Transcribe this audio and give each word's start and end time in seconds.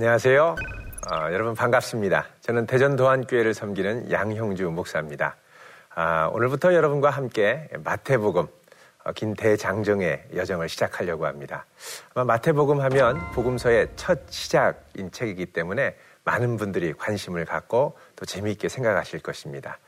안녕하세요. 0.00 0.56
어, 1.10 1.30
여러분 1.30 1.54
반갑습니다. 1.54 2.24
저는 2.40 2.64
대전 2.64 2.96
도안교회를 2.96 3.52
섬기는 3.52 4.10
양형주 4.10 4.70
목사입니다. 4.70 5.36
아, 5.94 6.30
오늘부터 6.32 6.72
여러분과 6.72 7.10
함께 7.10 7.68
마태복음 7.84 8.46
어, 9.04 9.12
긴 9.12 9.34
대장정의 9.34 10.24
여정을 10.34 10.70
시작하려고 10.70 11.26
합니다. 11.26 11.66
아마 12.14 12.24
마태복음 12.24 12.80
하면 12.80 13.30
복음서의 13.32 13.88
첫 13.96 14.20
시작인 14.30 15.10
책이기 15.12 15.44
때문에 15.52 15.94
많은 16.24 16.56
분들이 16.56 16.94
관심을 16.94 17.44
갖고 17.44 17.98
또 18.16 18.24
재미있게 18.24 18.70
생각하실 18.70 19.20
것입니다. 19.20 19.78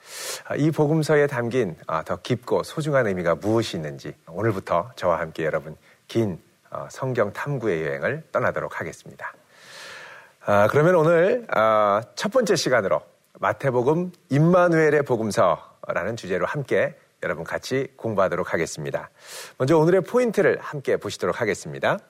아, 0.45 0.57
이 0.57 0.71
복음서에 0.71 1.27
담긴 1.27 1.75
아, 1.87 2.03
더 2.03 2.17
깊고 2.17 2.65
소중한 2.65 3.07
의미가 3.07 3.37
무엇이 3.37 3.79
있는지 3.79 4.15
오늘부터 4.27 4.91
저와 4.95 5.21
함께 5.21 5.47
여러분 5.47 5.75
긴 6.07 6.39
어, 6.69 6.87
성경 6.91 7.33
탐구의 7.33 7.87
여행을 7.87 8.25
떠나도록 8.31 8.79
하겠습니다. 8.79 9.33
아, 10.45 10.67
그러면 10.67 10.97
오늘 10.97 11.47
아, 11.51 12.03
첫 12.17 12.33
번째 12.33 12.57
시간으로 12.57 13.01
마태복음 13.39 14.11
임마누엘의 14.29 15.05
복음서라는 15.05 16.17
주제로 16.17 16.47
함께 16.47 16.97
여러분 17.23 17.45
같이 17.45 17.87
공부하도록 17.97 18.53
하겠습니다. 18.53 19.11
먼저 19.57 19.79
오늘의 19.79 20.01
포인트를 20.01 20.59
함께 20.59 20.97
보시도록 20.97 21.41
하겠습니다. 21.41 22.01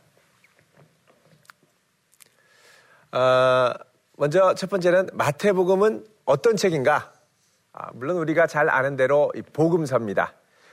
아, 3.11 3.75
먼저 4.17 4.55
첫 4.55 4.71
번째는 4.71 5.11
마태복음은 5.13 6.07
어떤 6.25 6.57
책인가? 6.57 7.13
아, 7.75 7.91
물론 7.93 8.17
우리가 8.17 8.47
잘 8.47 8.71
아는 8.71 8.97
대로 8.97 9.31
복음서입니다. 9.53 10.33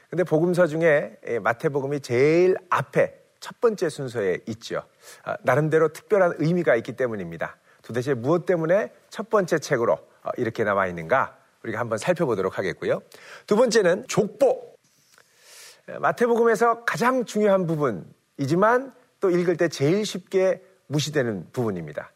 근데 0.10 0.24
복음서 0.24 0.66
중에 0.66 1.18
마태복음이 1.42 2.00
제일 2.00 2.56
앞에 2.70 3.19
첫 3.40 3.60
번째 3.62 3.90
순서에 3.90 4.40
있죠. 4.48 4.84
아, 5.24 5.38
나름대로 5.44 5.90
특별한 5.94 6.36
의미가 6.38 6.76
있기 6.78 6.94
때문입니다. 6.94 7.58
도대체 7.82 8.14
무엇 8.14 8.46
때문에 8.46 8.92
첫 9.10 9.30
번째 9.30 9.60
책으로 9.60 9.94
어, 9.94 10.30
이렇게 10.38 10.64
나와 10.64 10.88
있는가? 10.88 11.38
우리가 11.64 11.80
한번 11.80 11.98
살펴보도록 11.98 12.58
하겠고요. 12.58 13.02
두 13.48 13.56
번째는 13.56 14.06
족보. 14.08 14.70
마태복음에서 16.00 16.86
가장 16.86 17.26
중요한 17.26 17.66
부분이지만 17.66 18.94
또 19.20 19.30
읽을 19.32 19.58
때 19.58 19.68
제일 19.68 20.06
쉽게 20.06 20.62
무시되는 20.88 21.48
부분입니다. 21.52 22.12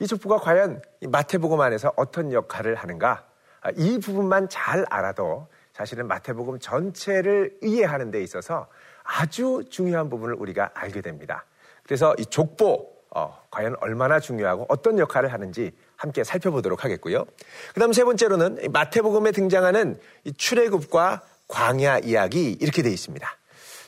이 0.00 0.06
족보가 0.06 0.38
과연 0.38 0.82
마태복음 1.08 1.60
안에서 1.60 1.92
어떤 1.96 2.32
역할을 2.32 2.74
하는가? 2.74 3.26
아, 3.62 3.70
이 3.76 3.98
부분만 3.98 4.48
잘 4.48 4.84
알아도 4.90 5.48
사실은 5.72 6.06
마태복음 6.08 6.58
전체를 6.58 7.58
이해하는 7.62 8.10
데 8.10 8.22
있어서 8.22 8.68
아주 9.06 9.62
중요한 9.70 10.10
부분을 10.10 10.34
우리가 10.34 10.70
알게 10.74 11.00
됩니다. 11.00 11.44
그래서 11.84 12.14
이 12.18 12.26
족보 12.26 12.96
어, 13.10 13.38
과연 13.50 13.76
얼마나 13.80 14.20
중요하고 14.20 14.66
어떤 14.68 14.98
역할을 14.98 15.32
하는지 15.32 15.72
함께 15.96 16.22
살펴보도록 16.22 16.84
하겠고요. 16.84 17.24
그 17.72 17.80
다음 17.80 17.92
세 17.92 18.04
번째로는 18.04 18.58
마태복음에 18.70 19.32
등장하는 19.32 19.98
이 20.24 20.32
출애굽과 20.34 21.22
광야 21.48 22.00
이야기 22.00 22.52
이렇게 22.52 22.82
되어 22.82 22.92
있습니다. 22.92 23.26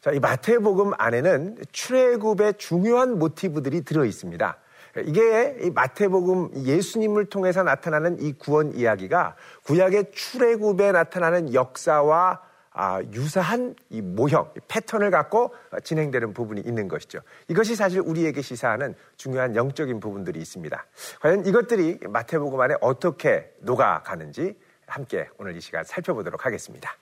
자, 0.01 0.13
이 0.13 0.21
마태복음 0.21 0.93
안에는 0.97 1.59
출애굽의 1.73 2.55
중요한 2.57 3.19
모티브들이 3.19 3.83
들어 3.83 4.05
있습니다. 4.05 4.57
이게 5.05 5.57
이 5.63 5.71
마태복음 5.71 6.65
예수님을 6.65 7.27
통해서 7.27 7.63
나타나는 7.63 8.23
이 8.23 8.33
구원 8.33 8.75
이야기가 8.75 9.37
구약의 9.65 10.13
출애굽에 10.13 10.93
나타나는 10.93 11.53
역사와 11.53 12.41
아, 12.81 13.03
유사한 13.13 13.75
이 13.91 14.01
모형, 14.01 14.49
이 14.57 14.61
패턴을 14.69 15.11
갖고 15.11 15.53
진행되는 15.83 16.33
부분이 16.33 16.61
있는 16.61 16.87
것이죠. 16.87 17.19
이것이 17.49 17.75
사실 17.75 17.99
우리에게 17.99 18.41
시사하는 18.41 18.95
중요한 19.17 19.57
영적인 19.57 19.99
부분들이 19.99 20.39
있습니다. 20.39 20.87
과연 21.21 21.45
이것들이 21.45 21.99
마태복음 22.09 22.61
안에 22.61 22.77
어떻게 22.81 23.53
녹아가는지 23.59 24.57
함께 24.87 25.29
오늘 25.39 25.57
이 25.57 25.61
시간 25.61 25.83
살펴보도록 25.83 26.47
하겠습니다. 26.47 26.97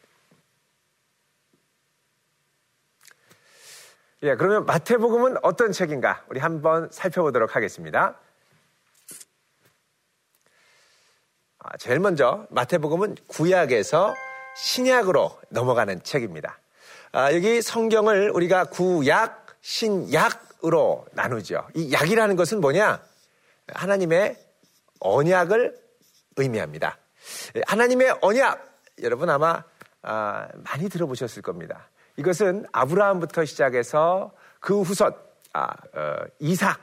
예, 4.22 4.34
그러면 4.34 4.64
마태복음은 4.64 5.36
어떤 5.42 5.72
책인가? 5.72 6.24
우리 6.30 6.40
한번 6.40 6.88
살펴보도록 6.90 7.54
하겠습니다. 7.54 8.18
아, 11.58 11.76
제일 11.76 12.00
먼저 12.00 12.46
마태복음은 12.48 13.16
구약에서 13.28 14.14
신약으로 14.56 15.38
넘어가는 15.50 16.02
책입니다. 16.02 16.58
아, 17.12 17.32
여기 17.32 17.62
성경을 17.62 18.30
우리가 18.30 18.64
구약, 18.64 19.46
신약으로 19.60 21.06
나누죠. 21.12 21.66
이 21.74 21.92
약이라는 21.92 22.36
것은 22.36 22.60
뭐냐? 22.60 23.02
하나님의 23.68 24.36
언약을 25.00 25.76
의미합니다. 26.36 26.98
하나님의 27.66 28.18
언약, 28.20 28.64
여러분 29.02 29.28
아마 29.30 29.62
아, 30.02 30.48
많이 30.56 30.88
들어보셨을 30.88 31.42
겁니다. 31.42 31.88
이것은 32.16 32.66
아브라함부터 32.72 33.44
시작해서 33.44 34.32
그 34.60 34.80
후손, 34.82 35.12
아, 35.52 35.68
어, 35.94 36.16
이삭, 36.38 36.80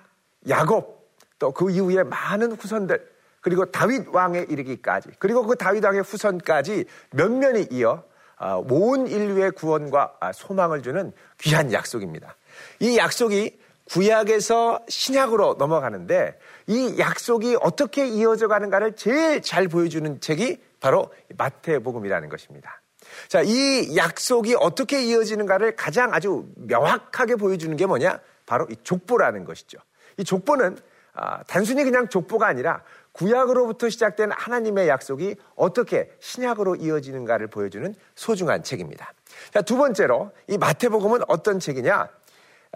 야곱, 0.47 1.03
또 1.39 1.51
그 1.51 1.71
이후에 1.71 2.03
많은 2.03 2.53
후손들, 2.53 3.12
그리고 3.43 3.65
다윗 3.65 4.07
왕에 4.07 4.47
이르기까지 4.49 5.09
그리고 5.19 5.45
그 5.45 5.55
다윗 5.55 5.83
왕의 5.83 6.01
후손까지 6.01 6.85
면면이 7.11 7.67
이어 7.71 8.03
아, 8.37 8.55
온 8.55 9.05
인류의 9.05 9.51
구원과 9.51 10.15
아, 10.19 10.31
소망을 10.31 10.81
주는 10.81 11.13
귀한 11.39 11.71
약속입니다. 11.71 12.35
이 12.79 12.97
약속이 12.97 13.59
구약에서 13.85 14.79
신약으로 14.87 15.57
넘어가는데 15.59 16.39
이 16.67 16.95
약속이 16.97 17.57
어떻게 17.61 18.07
이어져 18.07 18.47
가는가를 18.47 18.95
제일 18.95 19.41
잘 19.41 19.67
보여주는 19.67 20.19
책이 20.19 20.61
바로 20.79 21.11
마태복음이라는 21.37 22.29
것입니다. 22.29 22.81
자, 23.27 23.41
이 23.41 23.95
약속이 23.95 24.55
어떻게 24.59 25.03
이어지는가를 25.03 25.75
가장 25.75 26.13
아주 26.13 26.47
명확하게 26.55 27.35
보여주는 27.35 27.75
게 27.75 27.85
뭐냐? 27.85 28.19
바로 28.45 28.65
이 28.69 28.75
족보라는 28.83 29.43
것이죠. 29.45 29.79
이 30.17 30.23
족보는 30.23 30.77
아, 31.13 31.43
단순히 31.43 31.83
그냥 31.83 32.07
족보가 32.07 32.47
아니라 32.47 32.81
구약으로부터 33.13 33.89
시작된 33.89 34.31
하나님의 34.31 34.87
약속이 34.87 35.35
어떻게 35.55 36.09
신약으로 36.19 36.75
이어지는가를 36.75 37.47
보여주는 37.47 37.93
소중한 38.15 38.63
책입니다. 38.63 39.13
자, 39.53 39.61
두 39.61 39.77
번째로 39.77 40.31
이 40.47 40.57
마태복음은 40.57 41.21
어떤 41.27 41.59
책이냐? 41.59 42.09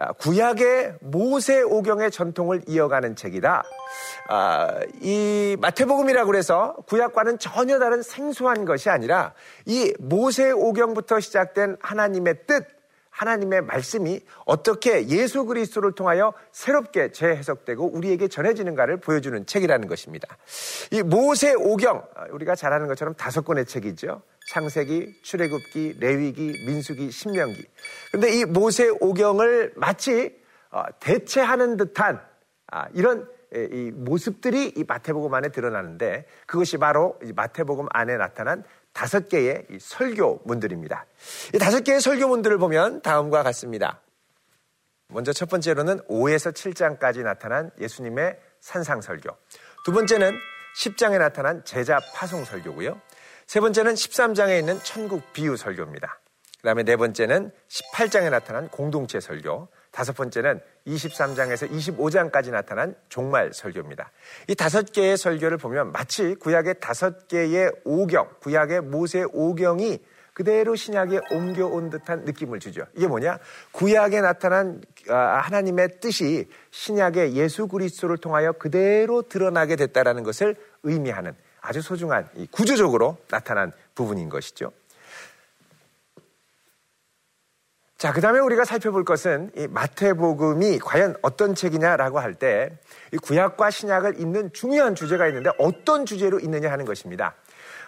아, 0.00 0.12
구약의 0.12 0.94
모세 1.00 1.60
오경의 1.60 2.12
전통을 2.12 2.62
이어가는 2.68 3.16
책이다. 3.16 3.64
아, 4.28 4.80
이 5.00 5.56
마태복음이라고 5.60 6.36
해서 6.36 6.76
구약과는 6.86 7.40
전혀 7.40 7.80
다른 7.80 8.02
생소한 8.02 8.64
것이 8.64 8.90
아니라 8.90 9.34
이 9.66 9.92
모세 9.98 10.52
오경부터 10.52 11.18
시작된 11.18 11.78
하나님의 11.80 12.46
뜻, 12.46 12.77
하나님의 13.18 13.62
말씀이 13.62 14.20
어떻게 14.44 15.08
예수 15.08 15.44
그리스도를 15.44 15.92
통하여 15.92 16.32
새롭게 16.52 17.10
재해석되고 17.10 17.92
우리에게 17.92 18.28
전해지는가를 18.28 18.98
보여주는 18.98 19.44
책이라는 19.44 19.88
것입니다. 19.88 20.36
이 20.92 21.02
모세 21.02 21.52
오경 21.52 22.04
우리가 22.30 22.54
잘 22.54 22.72
아는 22.72 22.86
것처럼 22.86 23.14
다섯 23.14 23.42
권의 23.42 23.66
책이죠. 23.66 24.22
창세기, 24.50 25.22
출애굽기, 25.24 25.96
레위기, 25.98 26.64
민수기, 26.66 27.10
신명기. 27.10 27.66
근데 28.12 28.38
이 28.38 28.44
모세 28.44 28.88
오경을 28.88 29.72
마치 29.74 30.38
어, 30.70 30.84
대체하는 31.00 31.76
듯한 31.76 32.20
아, 32.70 32.86
이런 32.94 33.28
이 33.54 33.90
모습들이 33.94 34.74
이 34.76 34.84
마태복음 34.86 35.32
안에 35.32 35.48
드러나는데 35.48 36.26
그것이 36.46 36.76
바로 36.76 37.18
마태복음 37.34 37.86
안에 37.90 38.18
나타난 38.18 38.62
다섯 38.98 39.28
개의 39.28 39.64
설교문들입니다. 39.78 41.06
이 41.54 41.58
다섯 41.58 41.84
개의 41.84 42.00
설교문들을 42.00 42.58
보면 42.58 43.00
다음과 43.00 43.44
같습니다. 43.44 44.00
먼저 45.06 45.32
첫 45.32 45.48
번째로는 45.48 46.00
5에서 46.08 46.52
7장까지 46.52 47.22
나타난 47.22 47.70
예수님의 47.80 48.36
산상 48.58 49.00
설교. 49.00 49.30
두 49.84 49.92
번째는 49.92 50.32
10장에 50.80 51.16
나타난 51.16 51.64
제자 51.64 52.00
파송 52.12 52.44
설교고요. 52.44 53.00
세 53.46 53.60
번째는 53.60 53.94
13장에 53.94 54.58
있는 54.58 54.80
천국 54.82 55.32
비유 55.32 55.56
설교입니다. 55.56 56.18
그 56.56 56.62
다음에 56.64 56.82
네 56.82 56.96
번째는 56.96 57.52
18장에 57.68 58.30
나타난 58.30 58.68
공동체 58.68 59.20
설교. 59.20 59.68
다섯 59.98 60.12
번째는 60.12 60.60
23장에서 60.86 61.68
25장까지 61.68 62.52
나타난 62.52 62.94
종말 63.08 63.52
설교입니다. 63.52 64.12
이 64.46 64.54
다섯 64.54 64.92
개의 64.92 65.16
설교를 65.16 65.58
보면 65.58 65.90
마치 65.90 66.36
구약의 66.36 66.76
다섯 66.78 67.26
개의 67.26 67.72
오경, 67.82 68.28
구약의 68.40 68.82
모세 68.82 69.24
오경이 69.32 69.98
그대로 70.34 70.76
신약에 70.76 71.18
옮겨온 71.32 71.90
듯한 71.90 72.20
느낌을 72.20 72.60
주죠. 72.60 72.84
이게 72.94 73.08
뭐냐? 73.08 73.40
구약에 73.72 74.20
나타난 74.20 74.80
아, 75.08 75.40
하나님의 75.42 75.98
뜻이 76.00 76.48
신약의 76.70 77.34
예수 77.34 77.66
그리스도를 77.66 78.18
통하여 78.18 78.52
그대로 78.52 79.22
드러나게 79.22 79.74
됐다라는 79.74 80.22
것을 80.22 80.54
의미하는 80.84 81.34
아주 81.60 81.82
소중한 81.82 82.28
구조적으로 82.52 83.16
나타난 83.26 83.72
부분인 83.96 84.28
것이죠. 84.28 84.70
자, 87.98 88.12
그 88.12 88.20
다음에 88.20 88.38
우리가 88.38 88.64
살펴볼 88.64 89.04
것은 89.04 89.50
이 89.56 89.66
마태복음이 89.66 90.78
과연 90.78 91.16
어떤 91.20 91.54
책이냐라고 91.56 92.20
할 92.20 92.34
때 92.34 92.70
이 93.12 93.16
구약과 93.16 93.70
신약을 93.70 94.20
잇는 94.20 94.52
중요한 94.52 94.94
주제가 94.94 95.26
있는데 95.28 95.50
어떤 95.58 96.06
주제로 96.06 96.38
있느냐 96.38 96.70
하는 96.70 96.84
것입니다. 96.84 97.34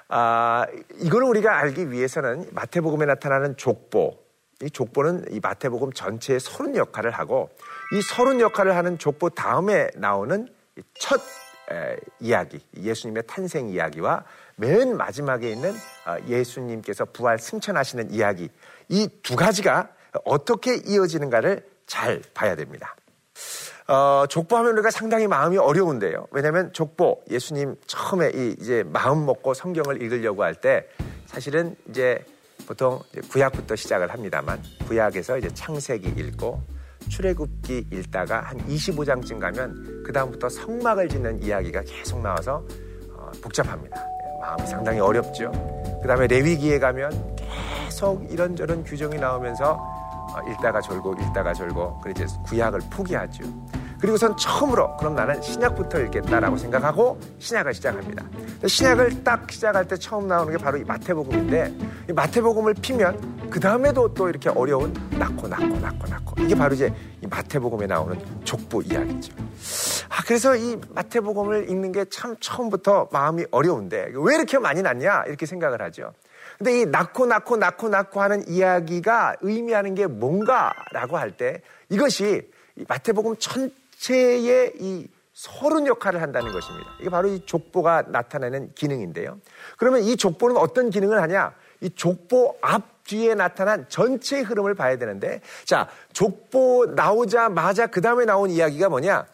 아, 0.08 0.66
이거를 0.98 1.28
우리가 1.28 1.58
알기 1.58 1.92
위해서는 1.92 2.48
마태복음에 2.52 3.06
나타나는 3.06 3.56
족보, 3.56 4.18
이 4.62 4.70
족보는 4.70 5.26
이 5.30 5.38
마태복음 5.40 5.92
전체의 5.92 6.40
서른 6.40 6.74
역할을 6.74 7.12
하고 7.12 7.50
이 7.92 8.02
서른 8.02 8.40
역할을 8.40 8.74
하는 8.74 8.98
족보 8.98 9.30
다음에 9.30 9.88
나오는 9.94 10.48
첫 10.94 11.20
에, 11.70 11.96
이야기, 12.18 12.58
예수님의 12.76 13.22
탄생 13.28 13.68
이야기와 13.68 14.24
맨 14.56 14.96
마지막에 14.96 15.48
있는 15.50 15.70
어, 16.06 16.16
예수님께서 16.26 17.04
부활 17.04 17.38
승천하시는 17.38 18.10
이야기, 18.10 18.48
이 18.88 19.06
두 19.22 19.36
가지가 19.36 19.88
어떻게 20.24 20.76
이어지는가를 20.76 21.64
잘 21.86 22.22
봐야 22.34 22.54
됩니다. 22.56 22.94
어, 23.88 24.24
족보 24.28 24.56
하면 24.56 24.72
우리가 24.74 24.90
상당히 24.90 25.26
마음이 25.26 25.58
어려운데요. 25.58 26.28
왜냐하면 26.30 26.72
족보, 26.72 27.22
예수님 27.30 27.76
처음에 27.86 28.30
이, 28.34 28.56
이제 28.60 28.84
마음 28.86 29.26
먹고 29.26 29.54
성경을 29.54 30.00
읽으려고 30.02 30.44
할 30.44 30.54
때 30.54 30.86
사실은 31.26 31.74
이제 31.88 32.24
보통 32.66 33.00
이제 33.10 33.20
구약부터 33.28 33.74
시작을 33.74 34.12
합니다만 34.12 34.62
구약에서 34.86 35.38
이제 35.38 35.48
창세기 35.54 36.08
읽고 36.08 36.60
출애굽기 37.08 37.86
읽다가 37.92 38.42
한 38.42 38.58
25장쯤 38.68 39.40
가면 39.40 40.02
그 40.04 40.12
다음부터 40.12 40.48
성막을 40.48 41.08
짓는 41.08 41.42
이야기가 41.42 41.82
계속 41.82 42.20
나와서 42.20 42.62
어, 43.12 43.30
복잡합니다. 43.42 43.96
예, 43.96 44.40
마음이 44.40 44.66
상당히 44.66 45.00
어렵죠. 45.00 45.50
그 46.02 46.06
다음에 46.06 46.26
레위기에 46.26 46.78
가면 46.78 47.36
계속 48.00 48.24
이런저런 48.32 48.82
규정이 48.82 49.18
나오면서 49.18 49.72
어, 49.74 50.50
읽다가 50.50 50.80
졸고 50.80 51.16
읽다가 51.20 51.52
졸고 51.52 52.00
그래 52.00 52.14
이제 52.16 52.26
구약을 52.46 52.80
포기하죠. 52.88 53.44
그리고선 54.00 54.34
처음으로 54.38 54.96
그럼 54.96 55.14
나는 55.14 55.42
신약부터 55.42 56.00
읽겠다라고 56.00 56.56
생각하고 56.56 57.20
신약을 57.38 57.74
시작합니다. 57.74 58.24
신약을 58.66 59.22
딱 59.22 59.50
시작할 59.52 59.86
때 59.86 59.96
처음 59.96 60.26
나오는 60.28 60.56
게 60.56 60.64
바로 60.64 60.78
이 60.78 60.84
마태복음인데 60.84 61.74
이 62.08 62.12
마태복음을 62.14 62.72
피면 62.80 63.50
그 63.50 63.60
다음에도 63.60 64.14
또 64.14 64.30
이렇게 64.30 64.48
어려운 64.48 64.94
낳고 65.18 65.46
낳고 65.48 65.78
낳고 65.78 66.06
낳고 66.06 66.42
이게 66.42 66.54
바로 66.54 66.74
이제 66.74 66.90
이 67.22 67.26
마태복음에 67.26 67.86
나오는 67.86 68.18
족보 68.44 68.80
이야기죠. 68.80 69.34
아 70.08 70.22
그래서 70.26 70.56
이 70.56 70.78
마태복음을 70.94 71.68
읽는 71.68 71.92
게 71.92 72.06
참 72.10 72.34
처음부터 72.40 73.10
마음이 73.12 73.44
어려운데 73.50 74.06
왜 74.14 74.34
이렇게 74.36 74.58
많이 74.58 74.80
낳냐 74.80 75.24
이렇게 75.26 75.44
생각을 75.44 75.82
하죠. 75.82 76.14
근데 76.60 76.82
이 76.82 76.84
낳고 76.84 77.24
낳고 77.24 77.56
낳고 77.56 77.88
낳고 77.88 78.20
하는 78.20 78.46
이야기가 78.46 79.36
의미하는 79.40 79.94
게 79.94 80.06
뭔가라고 80.06 81.16
할 81.16 81.30
때 81.30 81.62
이것이 81.88 82.50
마태복음 82.86 83.36
전체의 83.38 84.74
이 84.78 85.08
서른 85.32 85.86
역할을 85.86 86.20
한다는 86.20 86.52
것입니다. 86.52 86.90
이게 87.00 87.08
바로 87.08 87.28
이 87.28 87.46
족보가 87.46 88.04
나타내는 88.08 88.72
기능인데요. 88.74 89.38
그러면 89.78 90.02
이 90.02 90.16
족보는 90.18 90.58
어떤 90.58 90.90
기능을 90.90 91.22
하냐? 91.22 91.54
이 91.80 91.88
족보 91.88 92.58
앞 92.60 93.04
뒤에 93.04 93.34
나타난 93.34 93.86
전체의 93.88 94.42
흐름을 94.42 94.74
봐야 94.74 94.98
되는데, 94.98 95.40
자, 95.64 95.88
족보 96.12 96.92
나오자마자 96.94 97.86
그 97.86 98.02
다음에 98.02 98.26
나온 98.26 98.50
이야기가 98.50 98.90
뭐냐? 98.90 99.24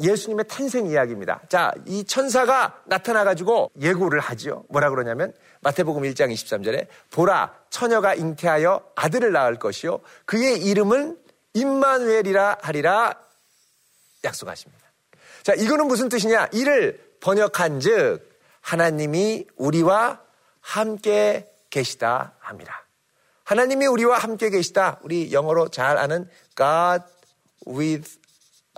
예수님의 0.00 0.46
탄생 0.48 0.86
이야기입니다. 0.86 1.42
자, 1.48 1.72
이 1.86 2.04
천사가 2.04 2.82
나타나가지고 2.86 3.72
예고를 3.80 4.20
하지요. 4.20 4.64
뭐라 4.70 4.90
그러냐면 4.90 5.32
마태복음 5.60 6.02
1장 6.02 6.32
23절에 6.32 6.86
보라 7.10 7.54
처녀가 7.70 8.14
잉태하여 8.14 8.92
아들을 8.94 9.32
낳을 9.32 9.58
것이요 9.58 10.00
그의 10.24 10.62
이름은 10.62 11.18
임마누엘이라 11.52 12.58
하리라 12.62 13.14
약속하십니다. 14.24 14.84
자, 15.42 15.52
이거는 15.54 15.86
무슨 15.86 16.08
뜻이냐? 16.08 16.48
이를 16.52 17.16
번역한즉 17.20 18.34
하나님이 18.62 19.46
우리와 19.56 20.20
함께 20.60 21.50
계시다 21.68 22.34
합니다. 22.38 22.86
하나님이 23.44 23.86
우리와 23.86 24.16
함께 24.16 24.48
계시다. 24.48 24.98
우리 25.02 25.32
영어로 25.32 25.68
잘 25.68 25.98
아는 25.98 26.28
God 26.56 27.04
with 27.66 28.18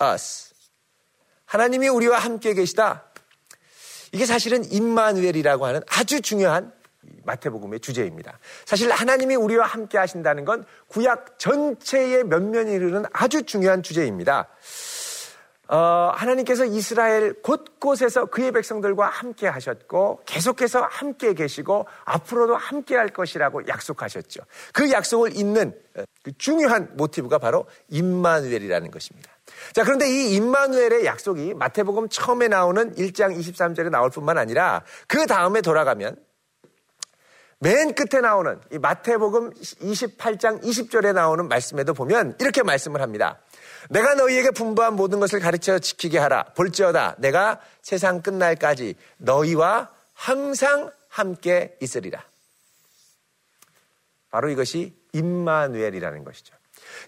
us. 0.03 0.56
하나님이 1.57 1.89
우리와 1.89 2.19
함께 2.19 2.53
계시다. 2.53 3.05
이게 4.13 4.27
사실은 4.27 4.71
임마누엘이라고 4.71 5.65
하는 5.65 5.81
아주 5.89 6.21
중요한 6.21 6.71
마태복음의 7.25 7.81
주제입니다. 7.81 8.39
사실 8.67 8.91
하나님이 8.93 9.37
우리와 9.37 9.65
함께 9.65 9.97
하신다는 9.97 10.45
건 10.45 10.67
구약 10.89 11.39
전체의 11.39 12.25
면면이 12.25 12.75
흐르는 12.75 13.07
아주 13.11 13.45
중요한 13.45 13.83
주제입니다. 13.83 14.49
어, 15.69 16.13
하나님께서 16.15 16.65
이스라엘 16.65 17.35
곳곳에서 17.43 18.27
그의 18.27 18.53
백성들과 18.53 19.07
함께 19.07 19.49
하셨고 19.49 20.21
계속해서 20.25 20.83
함께 20.83 21.35
계시고 21.35 21.87
앞으로도 22.05 22.57
함께 22.57 22.97
할 22.97 23.09
것이라고 23.09 23.67
약속하셨죠. 23.67 24.43
그 24.73 24.91
약속을 24.91 25.37
잇는 25.37 25.75
어, 25.97 26.05
그 26.23 26.33
중요한 26.39 26.91
모티브가 26.97 27.39
바로 27.39 27.67
임마누엘이라는 27.89 28.91
것입니다. 28.91 29.33
자, 29.73 29.85
그런데 29.85 30.09
이 30.09 30.35
임마누엘의 30.35 31.05
약속이 31.05 31.55
마태복음 31.55 32.09
처음에 32.09 32.49
나오는 32.49 32.95
1장 32.95 33.37
23절에 33.37 33.91
나올 33.91 34.11
뿐만 34.11 34.39
아니라 34.39 34.83
그 35.09 35.27
다음에 35.27 35.61
돌아가면 35.61 36.17
맨 37.59 37.95
끝에 37.95 38.21
나오는 38.21 38.61
이 38.71 38.79
마태복음 38.79 39.51
28장 39.55 40.63
20절에 40.63 41.15
나오는 41.15 41.49
말씀에도 41.49 41.95
보면 41.95 42.37
이렇게 42.39 42.63
말씀을 42.63 43.01
합니다. 43.01 43.41
내가 43.91 44.15
너희에게 44.15 44.51
분부한 44.51 44.95
모든 44.95 45.21
것을 45.21 45.41
가르쳐 45.41 45.79
지키게 45.79 46.19
하라. 46.19 46.45
볼지어다. 46.57 47.17
내가 47.19 47.61
세상 47.83 48.23
끝날까지 48.23 48.95
너희와 49.19 49.91
항상 50.13 50.91
함께 51.09 51.77
있으리라. 51.81 52.25
바로 54.31 54.51
이것이 54.51 54.95
임마누엘이라는 55.13 56.25
것이죠. 56.25 56.55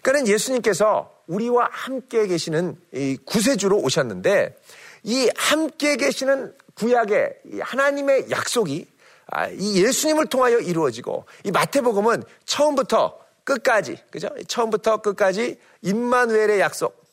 그러니까 0.01 0.31
예수님께서 0.31 1.23
우리와 1.27 1.69
함께 1.71 2.27
계시는 2.27 2.75
이 2.93 3.17
구세주로 3.25 3.77
오셨는데 3.77 4.57
이 5.03 5.29
함께 5.35 5.95
계시는 5.95 6.55
구약의 6.73 7.41
하나님의 7.61 8.31
약속이 8.31 8.87
아, 9.31 9.47
이 9.47 9.83
예수님을 9.83 10.25
통하여 10.25 10.59
이루어지고 10.59 11.25
이 11.43 11.51
마태복음은 11.51 12.23
처음부터 12.45 13.19
끝까지 13.49 13.97
그죠? 14.11 14.29
처음부터 14.47 14.97
끝까지 14.97 15.59
임마누엘의 15.81 16.59
약속 16.59 17.03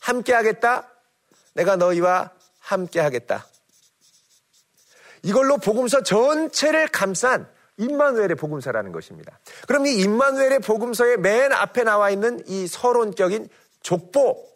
함께 0.00 0.32
하겠다. 0.32 0.90
내가 1.52 1.76
너희와 1.76 2.30
함께 2.58 3.00
하겠다. 3.00 3.46
이걸로 5.22 5.58
복음서 5.58 6.02
전체를 6.02 6.88
감싼 6.88 7.46
임마누엘의 7.76 8.36
복음서라는 8.36 8.92
것입니다. 8.92 9.38
그럼 9.66 9.86
이 9.86 9.96
임마누엘의 9.96 10.60
복음서의 10.60 11.18
맨 11.18 11.52
앞에 11.52 11.84
나와 11.84 12.10
있는 12.10 12.42
이 12.46 12.66
서론격인 12.66 13.48
족보. 13.82 14.48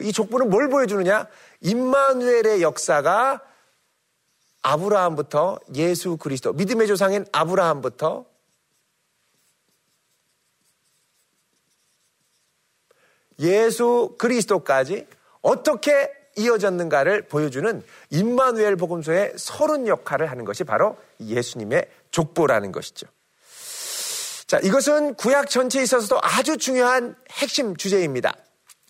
이 0.00 0.12
족보는 0.12 0.50
뭘 0.50 0.68
보여주느냐? 0.68 1.26
임마누엘의 1.60 2.62
역사가 2.62 3.40
아브라함부터 4.62 5.58
예수 5.74 6.16
그리스도, 6.16 6.52
믿음의 6.52 6.86
조상인 6.86 7.24
아브라함부터 7.32 8.33
예수 13.38 14.14
그리스도까지 14.18 15.06
어떻게 15.42 16.10
이어졌는가를 16.36 17.28
보여주는 17.28 17.82
임마누엘 18.10 18.76
복음서의 18.76 19.34
서른 19.36 19.86
역할을 19.86 20.30
하는 20.30 20.44
것이 20.44 20.64
바로 20.64 20.96
예수님의 21.20 21.86
족보라는 22.10 22.72
것이죠. 22.72 23.06
자, 24.46 24.58
이것은 24.58 25.14
구약 25.14 25.48
전체에 25.48 25.82
있어서도 25.82 26.18
아주 26.22 26.56
중요한 26.56 27.14
핵심 27.30 27.76
주제입니다. 27.76 28.34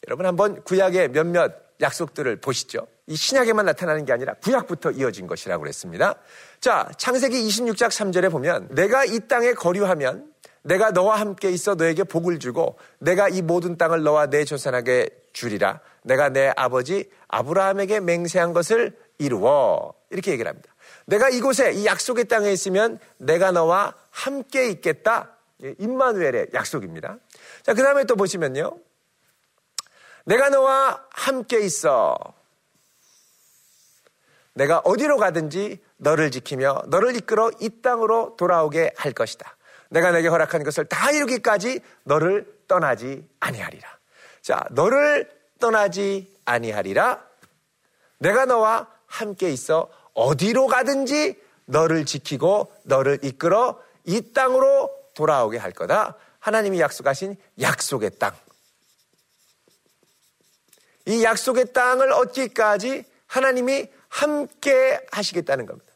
여러분 0.08 0.26
한번 0.26 0.62
구약의 0.62 1.12
몇몇 1.12 1.52
약속들을 1.80 2.40
보시죠. 2.40 2.86
이 3.06 3.16
신약에만 3.16 3.66
나타나는 3.66 4.04
게 4.04 4.12
아니라 4.12 4.34
구약부터 4.34 4.92
이어진 4.92 5.26
것이라고 5.26 5.62
그랬습니다. 5.62 6.14
자, 6.60 6.88
창세기 6.96 7.36
26장 7.46 7.88
3절에 7.88 8.30
보면 8.30 8.68
내가 8.70 9.04
이 9.04 9.20
땅에 9.28 9.52
거류하면 9.52 10.33
내가 10.64 10.90
너와 10.90 11.20
함께 11.20 11.50
있어 11.50 11.74
너에게 11.74 12.04
복을 12.04 12.38
주고 12.38 12.78
내가 12.98 13.28
이 13.28 13.42
모든 13.42 13.76
땅을 13.76 14.02
너와 14.02 14.26
내 14.26 14.44
조상에게 14.44 15.10
주리라. 15.32 15.80
내가 16.02 16.30
내 16.30 16.52
아버지 16.56 17.10
아브라함에게 17.28 18.00
맹세한 18.00 18.54
것을 18.54 18.96
이루어. 19.18 19.92
이렇게 20.10 20.32
얘기를 20.32 20.48
합니다. 20.48 20.74
내가 21.06 21.28
이곳에 21.28 21.72
이 21.72 21.84
약속의 21.84 22.26
땅에 22.26 22.50
있으면 22.50 22.98
내가 23.18 23.52
너와 23.52 23.94
함께 24.10 24.68
있겠다. 24.70 25.36
임마누엘의 25.78 26.48
약속입니다. 26.54 27.18
자, 27.62 27.74
그 27.74 27.82
다음에 27.82 28.04
또 28.04 28.16
보시면요. 28.16 28.78
내가 30.24 30.48
너와 30.48 31.04
함께 31.10 31.60
있어. 31.60 32.16
내가 34.54 34.78
어디로 34.78 35.18
가든지 35.18 35.78
너를 35.98 36.30
지키며 36.30 36.84
너를 36.86 37.16
이끌어 37.16 37.50
이 37.60 37.82
땅으로 37.82 38.36
돌아오게 38.38 38.92
할 38.96 39.12
것이다. 39.12 39.56
내가 39.94 40.10
내게 40.10 40.26
허락한 40.26 40.64
것을 40.64 40.86
다 40.86 41.12
이루기까지 41.12 41.80
너를 42.02 42.52
떠나지 42.66 43.24
아니하리라. 43.38 43.88
자, 44.42 44.64
너를 44.72 45.30
떠나지 45.60 46.36
아니하리라. 46.44 47.24
내가 48.18 48.44
너와 48.44 48.88
함께 49.06 49.50
있어 49.50 49.88
어디로 50.14 50.66
가든지 50.66 51.40
너를 51.66 52.04
지키고 52.06 52.72
너를 52.82 53.20
이끌어 53.22 53.80
이 54.04 54.32
땅으로 54.32 54.90
돌아오게 55.14 55.58
할 55.58 55.70
거다. 55.70 56.16
하나님이 56.40 56.80
약속하신 56.80 57.36
약속의 57.60 58.18
땅. 58.18 58.34
이 61.06 61.22
약속의 61.22 61.72
땅을 61.72 62.12
얻기까지 62.12 63.04
하나님이 63.28 63.88
함께 64.08 65.06
하시겠다는 65.12 65.66
겁니다. 65.66 65.93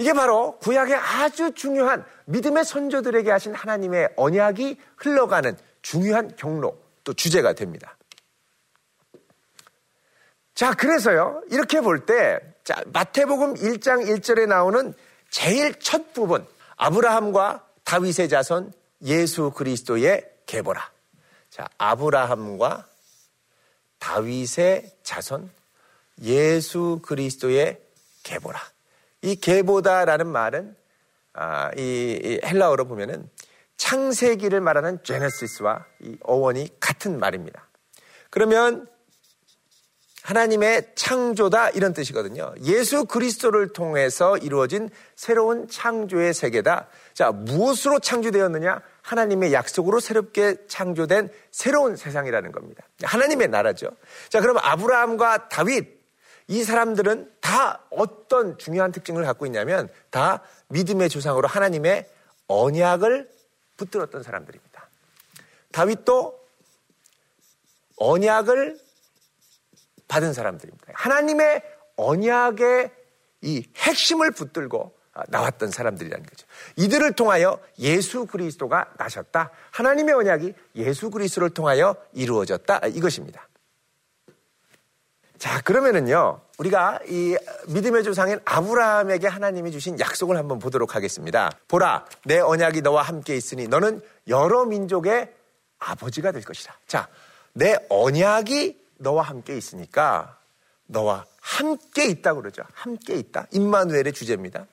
이게 0.00 0.14
바로 0.14 0.56
구약의 0.60 0.94
아주 0.94 1.52
중요한 1.52 2.06
믿음의 2.24 2.64
선조들에게 2.64 3.30
하신 3.30 3.54
하나님의 3.54 4.14
언약이 4.16 4.80
흘러가는 4.96 5.54
중요한 5.82 6.34
경로 6.36 6.82
또 7.04 7.12
주제가 7.12 7.52
됩니다. 7.52 7.98
자, 10.54 10.72
그래서요, 10.72 11.42
이렇게 11.50 11.82
볼 11.82 12.06
때, 12.06 12.40
자, 12.64 12.82
마태복음 12.86 13.56
1장 13.56 14.08
1절에 14.08 14.46
나오는 14.46 14.94
제일 15.28 15.78
첫 15.78 16.14
부분, 16.14 16.46
아브라함과 16.76 17.66
다윗의 17.84 18.30
자손 18.30 18.72
예수 19.02 19.50
그리스도의 19.50 20.26
계보라. 20.46 20.90
자, 21.50 21.68
아브라함과 21.76 22.88
다윗의 23.98 24.92
자손 25.02 25.50
예수 26.22 27.00
그리스도의 27.02 27.78
계보라. 28.22 28.60
이 29.22 29.36
계보다라는 29.36 30.26
말은 30.26 30.74
아, 31.32 31.70
이, 31.76 32.40
헬라어로 32.44 32.86
보면은 32.86 33.28
창세기를 33.76 34.60
말하는 34.60 35.02
제네시스와 35.02 35.86
이 36.00 36.16
어원이 36.22 36.80
같은 36.80 37.18
말입니다. 37.18 37.68
그러면 38.30 38.88
하나님의 40.22 40.92
창조다 40.94 41.70
이런 41.70 41.94
뜻이거든요. 41.94 42.54
예수 42.62 43.06
그리스도를 43.06 43.72
통해서 43.72 44.36
이루어진 44.36 44.90
새로운 45.16 45.66
창조의 45.66 46.34
세계다. 46.34 46.88
자, 47.14 47.32
무엇으로 47.32 48.00
창조되었느냐? 48.00 48.82
하나님의 49.00 49.52
약속으로 49.54 49.98
새롭게 49.98 50.56
창조된 50.68 51.30
새로운 51.50 51.96
세상이라는 51.96 52.52
겁니다. 52.52 52.84
하나님의 53.02 53.48
나라죠. 53.48 53.88
자, 54.28 54.40
그럼 54.40 54.58
아브라함과 54.60 55.48
다윗 55.48 55.99
이 56.50 56.64
사람들은 56.64 57.30
다 57.40 57.80
어떤 57.90 58.58
중요한 58.58 58.90
특징을 58.90 59.22
갖고 59.22 59.46
있냐면 59.46 59.88
다 60.10 60.42
믿음의 60.66 61.08
조상으로 61.08 61.46
하나님의 61.46 62.10
언약을 62.48 63.30
붙들었던 63.76 64.24
사람들입니다. 64.24 64.88
다윗도 65.70 66.40
언약을 67.98 68.80
받은 70.08 70.32
사람들입니다. 70.32 70.86
하나님의 70.92 71.62
언약의 71.94 72.90
이 73.42 73.64
핵심을 73.76 74.32
붙들고 74.32 74.92
나왔던 75.28 75.70
사람들이라는 75.70 76.26
거죠. 76.26 76.48
이들을 76.74 77.12
통하여 77.12 77.60
예수 77.78 78.26
그리스도가 78.26 78.92
나셨다. 78.98 79.52
하나님의 79.70 80.16
언약이 80.16 80.54
예수 80.74 81.10
그리스도를 81.10 81.50
통하여 81.50 81.94
이루어졌다. 82.12 82.88
이것입니다. 82.88 83.46
자, 85.40 85.62
그러면은요, 85.62 86.38
우리가 86.58 87.00
이 87.08 87.34
믿음의 87.68 88.04
조상인 88.04 88.38
아브라함에게 88.44 89.26
하나님이 89.26 89.72
주신 89.72 89.98
약속을 89.98 90.36
한번 90.36 90.58
보도록 90.58 90.94
하겠습니다. 90.94 91.50
보라, 91.66 92.04
내 92.26 92.38
언약이 92.38 92.82
너와 92.82 93.00
함께 93.00 93.36
있으니 93.36 93.66
너는 93.66 94.02
여러 94.28 94.66
민족의 94.66 95.32
아버지가 95.78 96.32
될 96.32 96.42
것이다. 96.42 96.78
자, 96.86 97.08
내 97.54 97.74
언약이 97.88 98.78
너와 98.98 99.22
함께 99.22 99.56
있으니까 99.56 100.36
너와 100.88 101.24
함께 101.40 102.04
있다 102.04 102.34
그러죠. 102.34 102.62
함께 102.74 103.14
있다. 103.14 103.46
임마누엘의 103.50 104.12
주제입니다. 104.12 104.66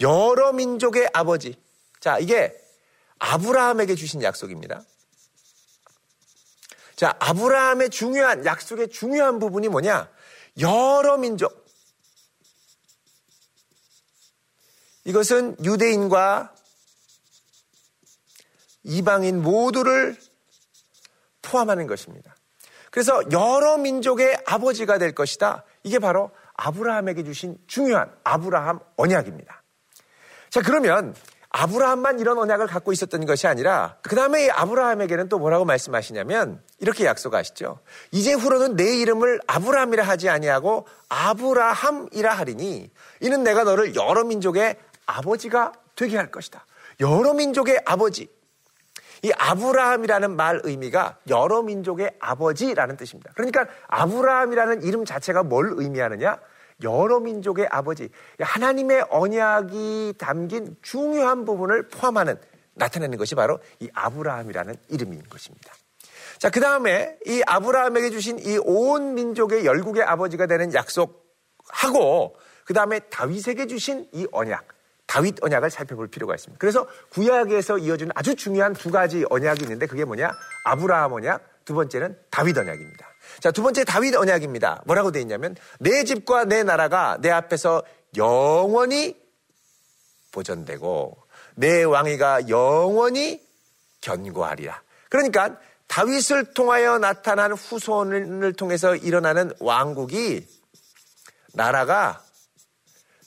여러 0.00 0.52
민족의 0.52 1.10
아버지. 1.12 1.60
자, 1.98 2.20
이게 2.20 2.56
아브라함에게 3.18 3.96
주신 3.96 4.22
약속입니다. 4.22 4.80
자, 6.96 7.14
아브라함의 7.18 7.90
중요한, 7.90 8.44
약속의 8.44 8.90
중요한 8.90 9.38
부분이 9.38 9.68
뭐냐? 9.68 10.08
여러 10.60 11.16
민족. 11.16 11.64
이것은 15.04 15.56
유대인과 15.64 16.54
이방인 18.84 19.42
모두를 19.42 20.16
포함하는 21.42 21.86
것입니다. 21.86 22.34
그래서 22.90 23.20
여러 23.32 23.76
민족의 23.76 24.38
아버지가 24.46 24.98
될 24.98 25.14
것이다. 25.14 25.64
이게 25.82 25.98
바로 25.98 26.30
아브라함에게 26.54 27.24
주신 27.24 27.58
중요한 27.66 28.14
아브라함 28.22 28.78
언약입니다. 28.96 29.62
자, 30.50 30.62
그러면 30.62 31.14
아브라함만 31.56 32.18
이런 32.18 32.36
언약을 32.38 32.66
갖고 32.66 32.92
있었던 32.92 33.26
것이 33.26 33.46
아니라 33.46 33.96
그 34.02 34.16
다음에 34.16 34.46
이 34.46 34.50
아브라함에게는 34.50 35.28
또 35.28 35.38
뭐라고 35.38 35.64
말씀하시냐면 35.64 36.60
이렇게 36.80 37.04
약속하시죠. 37.04 37.78
이제 38.10 38.32
후로는 38.32 38.74
내 38.74 38.96
이름을 38.96 39.40
아브라함이라 39.46 40.02
하지 40.02 40.28
아니하고 40.28 40.88
아브라함이라 41.08 42.32
하리니 42.32 42.90
이는 43.20 43.44
내가 43.44 43.62
너를 43.62 43.94
여러 43.94 44.24
민족의 44.24 44.74
아버지가 45.06 45.72
되게 45.94 46.16
할 46.16 46.32
것이다. 46.32 46.66
여러 46.98 47.34
민족의 47.34 47.82
아버지. 47.86 48.28
이 49.22 49.32
아브라함이라는 49.38 50.34
말 50.34 50.60
의미가 50.64 51.18
여러 51.28 51.62
민족의 51.62 52.16
아버지라는 52.18 52.96
뜻입니다. 52.96 53.30
그러니까 53.36 53.68
아브라함이라는 53.86 54.82
이름 54.82 55.04
자체가 55.04 55.44
뭘 55.44 55.74
의미하느냐? 55.76 56.36
여러 56.84 57.18
민족의 57.18 57.66
아버지, 57.70 58.08
하나님의 58.38 59.06
언약이 59.10 60.14
담긴 60.18 60.76
중요한 60.82 61.44
부분을 61.44 61.88
포함하는 61.88 62.36
나타내는 62.74 63.18
것이 63.18 63.34
바로 63.34 63.58
이 63.80 63.88
아브라함이라는 63.92 64.74
이름인 64.90 65.24
것입니다. 65.28 65.72
자, 66.38 66.50
그 66.50 66.60
다음에 66.60 67.16
이 67.26 67.42
아브라함에게 67.46 68.10
주신 68.10 68.38
이 68.38 68.58
온 68.58 69.14
민족의 69.14 69.64
열국의 69.64 70.02
아버지가 70.02 70.46
되는 70.46 70.72
약속하고 70.74 72.36
그 72.64 72.74
다음에 72.74 72.98
다윗에게 73.00 73.66
주신 73.66 74.08
이 74.12 74.26
언약, 74.32 74.66
다윗 75.06 75.42
언약을 75.42 75.70
살펴볼 75.70 76.08
필요가 76.08 76.34
있습니다. 76.34 76.58
그래서 76.58 76.86
구약에서 77.10 77.78
이어지는 77.78 78.12
아주 78.14 78.34
중요한 78.34 78.72
두 78.72 78.90
가지 78.90 79.24
언약이 79.30 79.62
있는데 79.62 79.86
그게 79.86 80.04
뭐냐? 80.04 80.30
아브라함 80.64 81.12
언약, 81.12 81.64
두 81.64 81.74
번째는 81.74 82.18
다윗 82.30 82.56
언약입니다. 82.56 83.13
자, 83.40 83.50
두 83.50 83.62
번째 83.62 83.84
다윗 83.84 84.14
언약입니다. 84.14 84.82
뭐라고 84.86 85.10
되어 85.10 85.22
있냐면 85.22 85.56
내 85.78 86.04
집과 86.04 86.44
내 86.44 86.62
나라가 86.62 87.18
내 87.20 87.30
앞에서 87.30 87.82
영원히 88.16 89.16
보존되고 90.32 91.16
내 91.56 91.84
왕위가 91.84 92.48
영원히 92.48 93.40
견고하리라. 94.00 94.82
그러니까 95.08 95.58
다윗을 95.86 96.54
통하여 96.54 96.98
나타난 96.98 97.52
후손을 97.52 98.52
통해서 98.54 98.96
일어나는 98.96 99.52
왕국이 99.60 100.46
나라가 101.52 102.24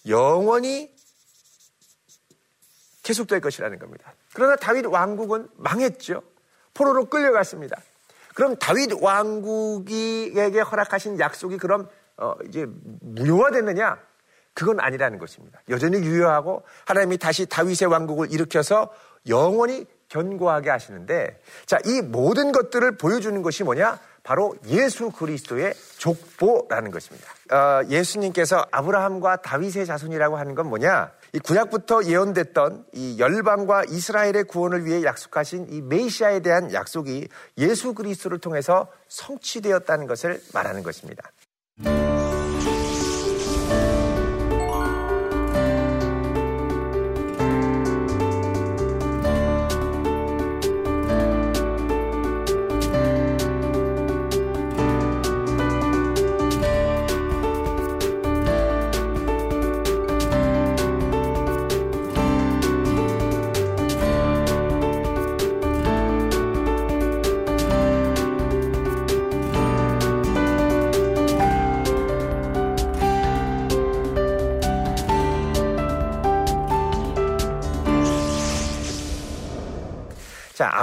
영원히 0.07 0.93
계속될 3.03 3.39
것이라는 3.39 3.79
겁니다. 3.79 4.13
그러나 4.33 4.55
다윗 4.57 4.85
왕국은 4.85 5.47
망했죠. 5.55 6.21
포로로 6.73 7.05
끌려갔습니다. 7.05 7.81
그럼 8.37 8.55
다윗 8.57 8.91
왕국에게 9.01 10.59
허락하신 10.59 11.19
약속이 11.19 11.57
그럼 11.57 11.89
어 12.17 12.35
이제 12.47 12.67
무효화됐느냐? 13.01 13.97
그건 14.53 14.79
아니라는 14.79 15.17
것입니다. 15.17 15.59
여전히 15.69 15.97
유효하고 15.97 16.61
하나님이 16.85 17.17
다시 17.17 17.47
다윗의 17.47 17.87
왕국을 17.87 18.31
일으켜서 18.31 18.93
영원히 19.27 19.87
견고하게 20.09 20.69
하시는데 20.69 21.41
자, 21.65 21.79
이 21.83 22.01
모든 22.03 22.51
것들을 22.51 22.97
보여주는 22.97 23.41
것이 23.41 23.63
뭐냐? 23.63 23.99
바로 24.21 24.55
예수 24.67 25.09
그리스도의 25.09 25.73
족보라는 25.97 26.91
것입니다. 26.91 27.31
어, 27.51 27.81
예수님께서 27.89 28.67
아브라함과 28.69 29.37
다윗의 29.37 29.87
자손이라고 29.87 30.37
하는 30.37 30.53
건 30.53 30.69
뭐냐? 30.69 31.11
이 31.37 31.39
구약부터 31.39 32.05
예언됐던 32.05 32.85
이 32.93 33.19
열방과 33.19 33.83
이스라엘의 33.89 34.45
구원을 34.45 34.85
위해 34.85 35.03
약속하신 35.03 35.67
이 35.69 35.81
메시아에 35.81 36.39
대한 36.39 36.73
약속이 36.73 37.27
예수 37.59 37.93
그리스도를 37.93 38.39
통해서 38.39 38.87
성취되었다는 39.07 40.07
것을 40.07 40.41
말하는 40.51 40.81
것입니다. 40.81 41.29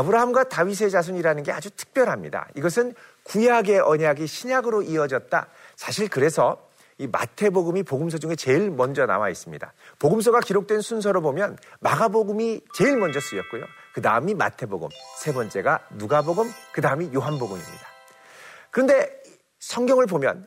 아브라함과 0.05 0.45
다윗의 0.45 0.91
자손이라는 0.91 1.43
게 1.43 1.53
아주 1.53 1.71
특별합니다. 1.71 2.49
이것은 2.57 2.95
구약의 3.25 3.81
언약이 3.81 4.27
신약으로 4.27 4.83
이어졌다. 4.83 5.47
사실 5.77 6.09
그래서 6.09 6.69
이 6.99 7.09
마태복음이 7.09 7.83
복음서 7.83 8.19
중에 8.19 8.37
제일 8.37 8.71
먼저 8.71 9.07
나와 9.07 9.29
있습니다. 9.29 9.73
복음서가 9.99 10.41
기록된 10.41 10.81
순서로 10.81 11.23
보면 11.23 11.59
마가복음이 11.81 12.61
제일 12.75 12.97
먼저 12.97 13.19
쓰였고요. 13.19 13.65
그 13.95 14.01
다음이 14.01 14.35
마태복음, 14.35 14.89
세 15.19 15.33
번째가 15.33 15.89
누가복음, 15.95 16.49
그 16.73 16.81
다음이 16.81 17.11
요한복음입니다. 17.13 17.87
그런데 18.71 19.23
성경을 19.59 20.07
보면 20.07 20.47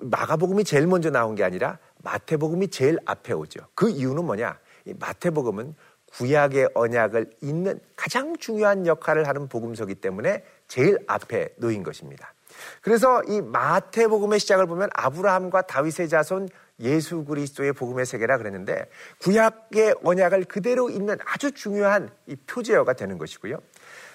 마가복음이 0.00 0.64
제일 0.64 0.86
먼저 0.86 1.10
나온 1.10 1.34
게 1.34 1.44
아니라 1.44 1.78
마태복음이 1.98 2.68
제일 2.68 2.98
앞에 3.04 3.32
오죠. 3.32 3.60
그 3.74 3.88
이유는 3.88 4.24
뭐냐? 4.24 4.58
마태복음은 4.98 5.74
구약의 6.16 6.70
언약을 6.74 7.30
잇는 7.40 7.80
가장 7.96 8.36
중요한 8.36 8.86
역할을 8.86 9.26
하는 9.26 9.48
복음서기 9.48 9.96
때문에 9.96 10.44
제일 10.68 10.98
앞에 11.06 11.50
놓인 11.56 11.82
것입니다. 11.82 12.32
그래서 12.82 13.22
이 13.24 13.40
마태복음의 13.40 14.38
시작을 14.38 14.66
보면 14.66 14.88
아브라함과 14.94 15.62
다윗의 15.62 16.08
자손 16.08 16.48
예수 16.80 17.24
그리스도의 17.24 17.72
복음의 17.72 18.06
세계라 18.06 18.38
그랬는데 18.38 18.88
구약의 19.20 19.96
언약을 20.02 20.44
그대로 20.44 20.90
잇는 20.90 21.18
아주 21.24 21.52
중요한 21.52 22.10
이 22.26 22.36
표제어가 22.36 22.94
되는 22.94 23.18
것이고요. 23.18 23.58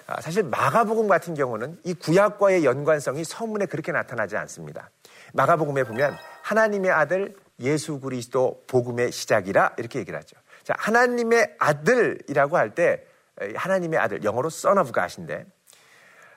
아, 0.06 0.20
사실 0.20 0.42
마가복음 0.42 1.06
같은 1.06 1.34
경우는 1.34 1.78
이 1.84 1.94
구약과의 1.94 2.64
연관성이 2.64 3.24
서문에 3.24 3.66
그렇게 3.66 3.92
나타나지 3.92 4.36
않습니다. 4.36 4.90
마가복음에 5.34 5.84
보면 5.84 6.16
하나님의 6.42 6.90
아들 6.90 7.34
예수 7.60 8.00
그리스도 8.00 8.64
복음의 8.66 9.12
시작이라 9.12 9.74
이렇게 9.78 10.00
얘기를 10.00 10.18
하죠. 10.18 10.36
자, 10.70 10.76
하나님의 10.78 11.56
아들이라고 11.58 12.56
할 12.56 12.74
때 12.74 13.04
하나님의 13.56 13.98
아들 13.98 14.22
영어로 14.22 14.46
son 14.48 14.78
of 14.78 14.92
god인데 14.92 15.44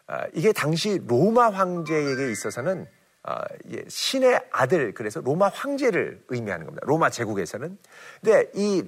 아, 0.07 0.25
이게 0.33 0.51
당시 0.51 0.99
로마 1.05 1.51
황제에게 1.51 2.31
있어서는 2.31 2.87
아, 3.21 3.43
신의 3.87 4.41
아들 4.51 4.93
그래서 4.93 5.21
로마 5.21 5.49
황제를 5.49 6.23
의미하는 6.29 6.65
겁니다. 6.65 6.83
로마 6.87 7.11
제국에서는. 7.11 7.77
근데 8.21 8.49
이 8.55 8.83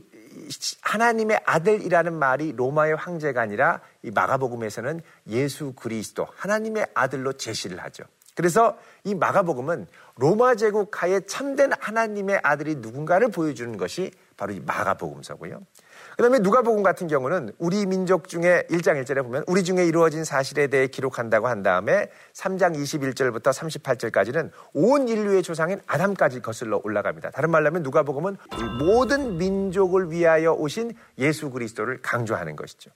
하나님의 0.82 1.42
아들이라는 1.46 2.14
말이 2.14 2.54
로마의 2.54 2.96
황제가 2.96 3.40
아니라 3.42 3.82
이 4.02 4.10
마가복음에서는 4.12 5.02
예수 5.28 5.74
그리스도 5.74 6.28
하나님의 6.36 6.88
아들로 6.96 7.34
제시를 7.34 7.84
하죠. 7.84 8.04
그래서 8.34 8.78
이 9.04 9.14
마가복음은 9.14 9.88
로마 10.18 10.56
제국 10.56 11.02
하에 11.04 11.20
참된 11.22 11.72
하나님의 11.80 12.40
아들이 12.44 12.76
누군가를 12.76 13.30
보여주는 13.30 13.78
것이 13.78 14.12
바로 14.38 14.54
이 14.54 14.60
마가복음서고요. 14.60 15.62
그 16.18 16.22
다음에 16.22 16.40
누가복음 16.40 16.84
같은 16.84 17.08
경우는 17.08 17.52
우리 17.58 17.86
민족 17.86 18.28
중에 18.28 18.64
1장 18.70 19.02
1절에 19.04 19.24
보면 19.24 19.44
우리 19.48 19.64
중에 19.64 19.86
이루어진 19.86 20.24
사실에 20.24 20.68
대해 20.68 20.88
기록한다고 20.88 21.48
한 21.48 21.64
다음에 21.64 22.10
3장 22.34 22.76
21절부터 22.76 23.52
38절까지는 23.54 24.52
온 24.74 25.08
인류의 25.08 25.44
조상인 25.44 25.82
아담까지 25.88 26.42
거슬러 26.42 26.82
올라갑니다. 26.84 27.32
다른 27.32 27.52
말로 27.52 27.68
하면 27.68 27.84
누가복음은 27.84 28.38
모든 28.80 29.38
민족을 29.38 30.12
위하여 30.12 30.54
오신 30.54 30.94
예수 31.18 31.50
그리스도를 31.50 32.02
강조하는 32.02 32.56
것이죠. 32.56 32.92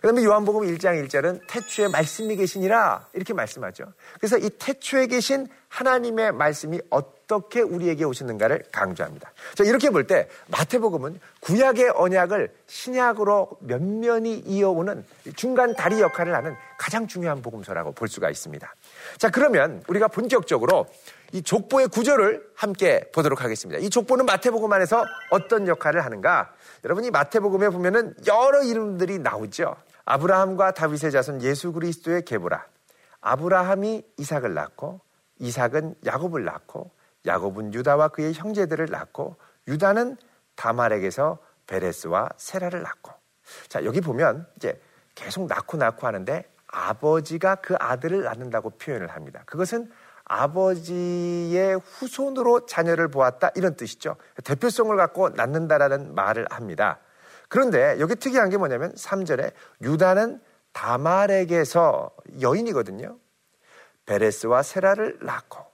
그 0.00 0.08
다음에 0.08 0.22
요한복음 0.24 0.62
1장 0.62 1.02
1절은 1.06 1.40
태초에 1.48 1.88
말씀이 1.88 2.36
계시니라 2.36 3.06
이렇게 3.12 3.32
말씀하죠. 3.34 3.84
그래서 4.18 4.38
이 4.38 4.50
태초에 4.50 5.06
계신 5.06 5.48
하나님의 5.68 6.32
말씀이 6.32 6.80
어떻게 6.90 7.60
우리에게 7.60 8.04
오시는가를 8.04 8.64
강조합니다. 8.72 9.32
자, 9.54 9.64
이렇게 9.64 9.90
볼 9.90 10.06
때 10.06 10.28
마태복음은 10.48 11.18
구약의 11.40 11.90
언약을 11.94 12.54
신약으로 12.66 13.50
면면이 13.60 14.44
이어오는 14.46 15.04
중간 15.34 15.74
다리 15.74 16.00
역할을 16.00 16.34
하는 16.34 16.54
가장 16.78 17.06
중요한 17.08 17.42
복음서라고 17.42 17.92
볼 17.92 18.08
수가 18.08 18.30
있습니다. 18.30 18.74
자, 19.18 19.30
그러면 19.30 19.82
우리가 19.88 20.08
본격적으로 20.08 20.86
이 21.32 21.42
족보의 21.42 21.88
구조를 21.88 22.48
함께 22.54 23.10
보도록 23.12 23.42
하겠습니다. 23.42 23.80
이 23.80 23.90
족보는 23.90 24.26
마태복음 24.26 24.72
안에서 24.72 25.04
어떤 25.30 25.66
역할을 25.68 26.04
하는가? 26.04 26.52
여러분이 26.84 27.10
마태복음에 27.10 27.68
보면은 27.70 28.14
여러 28.26 28.62
이름들이 28.62 29.18
나오죠. 29.18 29.76
아브라함과 30.04 30.72
다윗의 30.72 31.10
자손 31.10 31.42
예수 31.42 31.72
그리스도의 31.72 32.24
계보라. 32.24 32.64
아브라함이 33.20 34.04
이삭을 34.18 34.54
낳고 34.54 35.00
이삭은 35.38 35.96
야곱을 36.04 36.44
낳고 36.44 36.90
야곱은 37.26 37.74
유다와 37.74 38.08
그의 38.08 38.32
형제들을 38.34 38.86
낳고 38.86 39.36
유다는 39.66 40.16
다말에게서 40.54 41.38
베레스와 41.66 42.30
세라를 42.36 42.82
낳고 42.82 43.12
자 43.68 43.84
여기 43.84 44.00
보면 44.00 44.46
이제 44.56 44.80
계속 45.14 45.46
낳고 45.46 45.76
낳고 45.76 46.06
하는데 46.06 46.44
아버지가 46.68 47.56
그 47.56 47.74
아들을 47.78 48.22
낳는다고 48.22 48.70
표현을 48.70 49.08
합니다. 49.08 49.42
그것은 49.46 49.90
아버지의 50.26 51.78
후손으로 51.78 52.66
자녀를 52.66 53.08
보았다 53.08 53.50
이런 53.54 53.76
뜻이죠. 53.76 54.16
대표성을 54.44 54.94
갖고 54.96 55.30
낳는다라는 55.30 56.14
말을 56.14 56.46
합니다. 56.50 56.98
그런데 57.48 57.96
여기 58.00 58.14
특이한 58.16 58.50
게 58.50 58.56
뭐냐면 58.56 58.92
3절에 58.94 59.52
유다는 59.82 60.40
다말에게서 60.72 62.10
여인이거든요. 62.40 63.18
베레스와 64.04 64.62
세라를 64.62 65.18
낳고. 65.22 65.64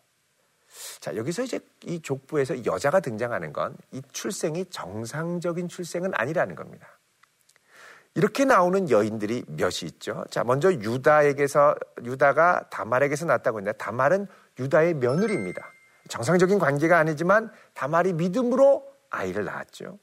자, 1.00 1.16
여기서 1.16 1.42
이제 1.42 1.60
이 1.84 2.00
족부에서 2.00 2.64
여자가 2.64 3.00
등장하는 3.00 3.52
건 3.52 3.76
이 3.90 4.00
출생이 4.12 4.66
정상적인 4.66 5.68
출생은 5.68 6.12
아니라는 6.14 6.54
겁니다. 6.54 6.86
이렇게 8.14 8.44
나오는 8.44 8.90
여인들이 8.90 9.44
몇이 9.48 9.84
있죠. 9.84 10.24
자, 10.30 10.44
먼저 10.44 10.70
유다에게서, 10.70 11.74
유다가 12.04 12.68
다말에게서 12.70 13.24
낳았다고 13.24 13.58
했는데, 13.58 13.76
다말은 13.78 14.26
유다의 14.58 14.94
며느리입니다. 14.94 15.72
정상적인 16.08 16.58
관계가 16.58 16.98
아니지만, 16.98 17.50
다말이 17.74 18.12
믿음으로 18.12 18.86
아이를 19.10 19.44
낳았죠. 19.44 19.98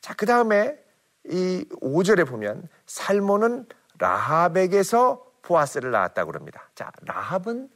자, 0.00 0.14
그 0.14 0.26
다음에 0.26 0.78
이 1.24 1.64
5절에 1.80 2.26
보면 2.26 2.68
살모는 2.86 3.66
라합에게서 3.98 5.24
보아스를 5.42 5.90
낳았다고 5.90 6.32
합니다. 6.32 6.70
자, 6.74 6.92
라합은 7.02 7.68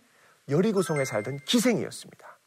여리고성에 0.48 1.04
살던 1.04 1.38
기생이었습니다. 1.44 2.38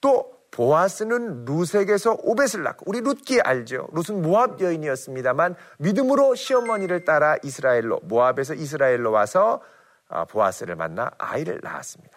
또 0.00 0.34
보아스는 0.50 1.44
룻에게서 1.44 2.16
오벳을 2.20 2.62
낳고 2.62 2.84
우리 2.86 3.00
룻기 3.00 3.40
알죠? 3.40 3.88
룻은 3.92 4.22
모압 4.22 4.60
여인이었습니다만 4.60 5.56
믿음으로 5.78 6.36
시어머니를 6.36 7.04
따라 7.04 7.36
이스라엘로 7.42 8.00
모압에서 8.04 8.54
이스라엘로 8.54 9.10
와서 9.10 9.60
아, 10.08 10.24
보아스를 10.24 10.76
만나 10.76 11.10
아이를 11.18 11.58
낳았습니다. 11.62 12.13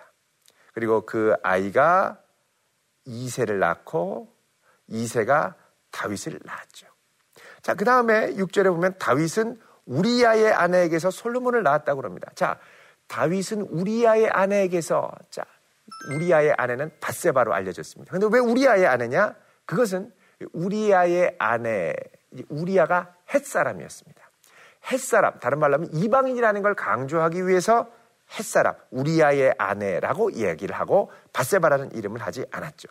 그리고 0.77 1.07
그 1.07 1.33
아이가 1.41 2.21
이세를 3.05 3.57
낳고 3.57 4.31
이세가 4.85 5.55
다윗을 5.89 6.39
낳았죠. 6.43 6.85
자, 7.63 7.73
그 7.73 7.83
다음에 7.83 8.35
6절에 8.35 8.65
보면 8.65 8.93
다윗은 8.99 9.59
우리야의 9.85 10.53
아내에게서 10.53 11.09
솔로몬을 11.09 11.63
낳았다고 11.63 12.03
합니다. 12.03 12.29
자, 12.35 12.59
다윗은 13.07 13.61
우리야의 13.61 14.29
아내에게서 14.29 15.09
자, 15.31 15.45
우리야의 16.13 16.53
아내는 16.55 16.91
바세바로 16.99 17.55
알려졌습니다. 17.55 18.11
근데 18.11 18.27
왜 18.31 18.37
우리야의 18.37 18.85
아내냐? 18.85 19.33
그것은 19.65 20.13
우리야의 20.53 21.37
아내, 21.39 21.95
우리야가 22.49 23.15
햇사람이었습니다. 23.33 24.21
햇사람, 24.91 25.39
다른 25.39 25.57
말로 25.57 25.73
하면 25.73 25.89
이방인이라는 25.91 26.61
걸 26.61 26.75
강조하기 26.75 27.47
위해서 27.47 27.91
햇사람, 28.37 28.75
우리야의 28.91 29.55
아내라고 29.57 30.29
이야기를 30.29 30.75
하고 30.75 31.11
바세바라는 31.33 31.93
이름을 31.93 32.21
하지 32.21 32.45
않았죠. 32.51 32.89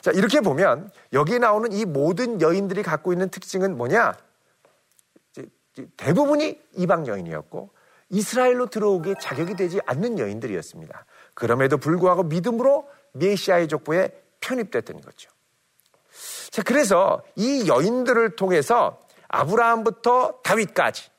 자, 0.00 0.10
이렇게 0.12 0.40
보면 0.40 0.90
여기 1.12 1.38
나오는 1.38 1.72
이 1.72 1.84
모든 1.84 2.40
여인들이 2.40 2.82
갖고 2.82 3.12
있는 3.12 3.28
특징은 3.28 3.76
뭐냐? 3.76 4.14
대부분이 5.96 6.60
이방 6.76 7.06
여인이었고 7.06 7.70
이스라엘로 8.08 8.66
들어오기에 8.66 9.14
자격이 9.20 9.56
되지 9.56 9.80
않는 9.84 10.18
여인들이었습니다. 10.18 11.04
그럼에도 11.34 11.76
불구하고 11.76 12.22
믿음으로 12.22 12.88
메시아의 13.12 13.68
족보에 13.68 14.10
편입됐던 14.40 15.00
거죠. 15.00 15.30
자, 16.50 16.62
그래서 16.62 17.22
이 17.34 17.68
여인들을 17.68 18.36
통해서 18.36 19.02
아브라함부터 19.28 20.40
다윗까지 20.44 21.10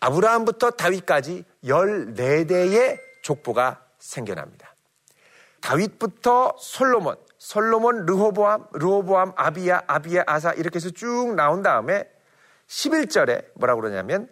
아브라함부터 0.00 0.70
다윗까지 0.72 1.44
14대의 1.64 2.98
족보가 3.22 3.84
생겨납니다. 3.98 4.74
다윗부터 5.60 6.56
솔로몬, 6.58 7.16
솔로몬, 7.38 8.06
르호보암, 8.06 8.66
르호보암, 8.72 9.32
아비야, 9.36 9.82
아비야, 9.86 10.24
아사 10.26 10.52
이렇게 10.52 10.76
해서 10.76 10.90
쭉 10.90 11.34
나온 11.34 11.62
다음에 11.62 12.08
11절에 12.66 13.44
뭐라고 13.54 13.82
그러냐면 13.82 14.28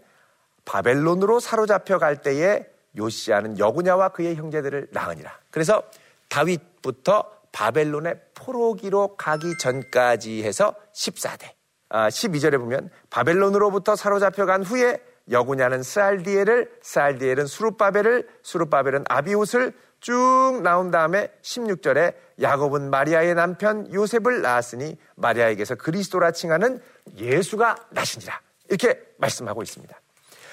바벨론으로 0.65 1.41
사로잡혀 1.41 1.99
갈 1.99 2.17
때에 2.23 2.67
요시아는 2.97 3.59
여구냐와 3.59 4.11
그의 4.11 4.37
형제들을 4.37 4.89
낳으니라. 4.93 5.39
그래서 5.51 5.83
다윗부터 6.29 7.39
바벨론의 7.53 8.21
포로기로 8.35 9.17
가기 9.17 9.59
전까지 9.59 10.43
해서 10.45 10.75
14대. 10.95 11.51
12절에 11.91 12.55
아, 12.55 12.59
보면 12.59 12.91
바벨론으로부터 13.09 13.97
사로잡혀 13.97 14.45
간 14.45 14.63
후에 14.63 15.01
여구냐는 15.31 15.83
스알디엘을, 15.83 16.71
스알디엘은 16.83 17.47
수룹바벨을, 17.47 18.29
수룹바벨은 18.43 19.05
아비옷을 19.09 19.73
쭉 20.01 20.61
나온 20.63 20.91
다음에 20.91 21.33
16절에 21.43 22.15
야곱은 22.41 22.91
마리아의 22.91 23.35
남편 23.35 23.93
요셉을 23.93 24.43
낳았으니 24.43 24.97
마리아에게서 25.17 25.75
그리스도라 25.75 26.31
칭하는 26.31 26.81
예수가 27.17 27.77
나시니라. 27.91 28.41
이렇게 28.69 29.01
말씀하고 29.19 29.63
있습니다. 29.63 30.01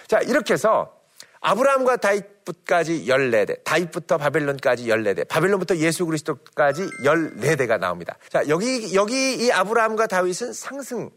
자, 0.07 0.19
이렇게 0.19 0.53
해서 0.53 0.99
아브라함과 1.41 1.97
다윗까지 1.97 3.05
14대, 3.05 3.63
다윗부터 3.63 4.17
바벨론까지 4.17 4.87
14대, 4.87 5.27
바벨론부터 5.27 5.75
예수 5.77 6.05
그리스도까지 6.07 6.87
14대가 7.03 7.79
나옵니다. 7.79 8.17
자, 8.29 8.47
여기, 8.47 8.95
여기 8.95 9.35
이 9.35 9.51
아브라함과 9.51 10.07
다윗은 10.07 10.53
상승, 10.53 11.11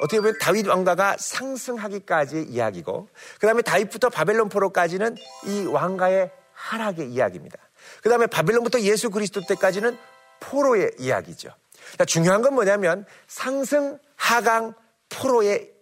어떻게 0.00 0.20
보면 0.20 0.38
다윗 0.40 0.66
왕가가 0.66 1.16
상승하기까지의 1.18 2.44
이야기고, 2.44 3.08
그 3.40 3.46
다음에 3.46 3.62
다윗부터 3.62 4.10
바벨론 4.10 4.48
포로까지는 4.48 5.16
이 5.46 5.66
왕가의 5.66 6.30
하락의 6.52 7.10
이야기입니다. 7.10 7.58
그 8.02 8.08
다음에 8.08 8.26
바벨론부터 8.26 8.80
예수 8.80 9.10
그리스도 9.10 9.40
때까지는 9.46 9.96
포로의 10.40 10.92
이야기죠. 10.98 11.50
자, 11.96 12.04
중요한 12.04 12.42
건 12.42 12.54
뭐냐면 12.54 13.06
상승, 13.26 13.98
하강, 14.16 14.74
포로에 15.08 15.72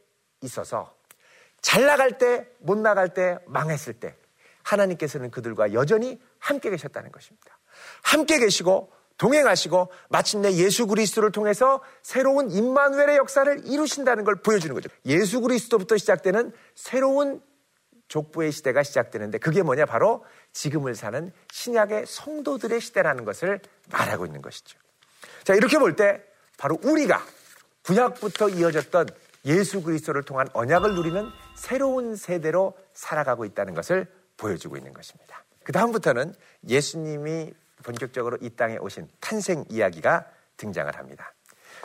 있어서 0.43 0.95
잘 1.61 1.85
나갈 1.85 2.19
때, 2.19 2.47
못 2.59 2.79
나갈 2.79 3.13
때, 3.13 3.39
망했을 3.47 3.95
때 3.95 4.15
하나님께서는 4.63 5.31
그들과 5.31 5.73
여전히 5.73 6.21
함께 6.39 6.71
계셨다는 6.71 7.11
것입니다. 7.11 7.59
함께 8.03 8.39
계시고 8.39 8.93
동행하시고 9.19 9.91
마침내 10.09 10.53
예수 10.53 10.87
그리스도를 10.87 11.33
통해서 11.33 11.81
새로운 12.03 12.51
임마누엘의 12.51 13.17
역사를 13.17 13.61
이루신다는 13.65 14.25
걸 14.25 14.37
보여주는 14.37 14.75
거죠. 14.75 14.89
예수 15.07 15.41
그리스도부터 15.41 15.97
시작되는 15.97 16.53
새로운 16.75 17.41
족보의 18.09 18.53
시대가 18.53 18.83
시작되는데 18.83 19.39
그게 19.39 19.63
뭐냐 19.63 19.87
바로 19.87 20.25
지금을 20.53 20.95
사는 20.95 21.33
신약의 21.53 22.05
성도들의 22.07 22.81
시대라는 22.81 23.25
것을 23.25 23.61
말하고 23.91 24.27
있는 24.27 24.43
것이죠. 24.43 24.79
자 25.45 25.55
이렇게 25.55 25.79
볼 25.79 25.97
때 25.97 26.23
바로 26.59 26.79
우리가 26.83 27.25
구약부터 27.83 28.51
이어졌던 28.51 29.09
예수 29.45 29.83
그리스도를 29.83 30.23
통한 30.25 30.49
언약을 30.53 30.95
누리는 30.95 31.29
새로운 31.55 32.17
세대로 32.17 32.75
살아가고 32.93 33.45
있다는 33.45 33.75
것을 33.75 34.07
보여주고 34.37 34.77
있는 34.77 34.93
것입니다. 34.93 35.45
그 35.65 35.73
다음부터는 35.73 36.35
예수님이 36.69 37.53
본격적으로 37.83 38.39
이 38.41 38.51
땅에 38.51 38.77
오신 38.79 39.09
탄생 39.21 39.65
이야기가 39.69 40.27
등장을 40.57 40.95
합니다. 40.97 41.33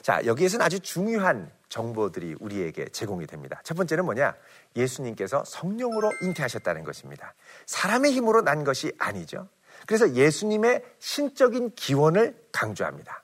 자, 0.01 0.21
여기에서는 0.25 0.65
아주 0.65 0.79
중요한 0.79 1.51
정보들이 1.69 2.35
우리에게 2.39 2.89
제공이 2.89 3.27
됩니다. 3.27 3.61
첫 3.63 3.75
번째는 3.75 4.05
뭐냐? 4.05 4.35
예수님께서 4.75 5.43
성령으로 5.45 6.11
잉태하셨다는 6.21 6.83
것입니다. 6.83 7.33
사람의 7.65 8.11
힘으로 8.11 8.41
난 8.41 8.63
것이 8.63 8.91
아니죠. 8.97 9.47
그래서 9.85 10.13
예수님의 10.13 10.83
신적인 10.99 11.75
기원을 11.75 12.47
강조합니다. 12.51 13.23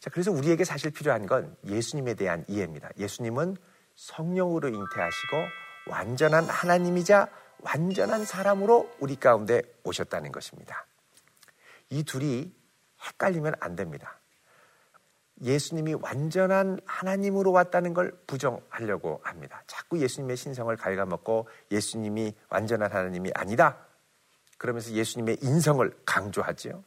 자, 0.00 0.10
그래서 0.10 0.30
우리에게 0.30 0.64
사실 0.64 0.90
필요한 0.90 1.26
건 1.26 1.56
예수님에 1.66 2.14
대한 2.14 2.44
이해입니다. 2.48 2.88
예수님은 2.98 3.56
성령으로 3.96 4.68
잉태하시고 4.68 5.36
완전한 5.88 6.44
하나님이자 6.44 7.28
완전한 7.60 8.24
사람으로 8.24 8.90
우리 9.00 9.16
가운데 9.16 9.62
오셨다는 9.82 10.30
것입니다. 10.30 10.86
이 11.90 12.02
둘이 12.02 12.52
헷갈리면 13.06 13.54
안 13.60 13.76
됩니다. 13.76 14.18
예수님이 15.42 15.94
완전한 15.94 16.80
하나님으로 16.84 17.52
왔다는 17.52 17.94
걸 17.94 18.12
부정하려고 18.26 19.20
합니다. 19.22 19.62
자꾸 19.66 20.00
예수님의 20.00 20.36
신성을 20.36 20.74
갉아먹고 20.76 21.48
예수님이 21.70 22.34
완전한 22.48 22.90
하나님이 22.90 23.30
아니다. 23.34 23.78
그러면서 24.58 24.90
예수님의 24.90 25.38
인성을 25.40 25.90
강조하지요. 26.04 26.82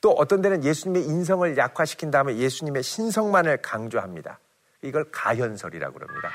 또 0.00 0.10
어떤 0.10 0.42
데는 0.42 0.64
예수님의 0.64 1.06
인성을 1.06 1.56
약화시킨 1.56 2.10
다음에 2.10 2.36
예수님의 2.36 2.82
신성만을 2.82 3.62
강조합니다. 3.62 4.40
이걸 4.82 5.10
가현설이라고 5.10 5.94
그럽니다. 5.94 6.30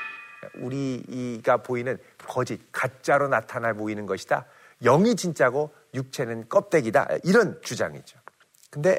우리가 0.56 1.58
보이는 1.58 1.98
거짓, 2.18 2.60
가짜로 2.72 3.28
나타나 3.28 3.72
보이는 3.72 4.06
것이다. 4.06 4.46
영이 4.82 5.16
진짜고 5.16 5.74
육체는 5.94 6.48
껍데기다. 6.48 7.08
이런 7.22 7.60
주장이죠. 7.62 8.18
근데 8.70 8.98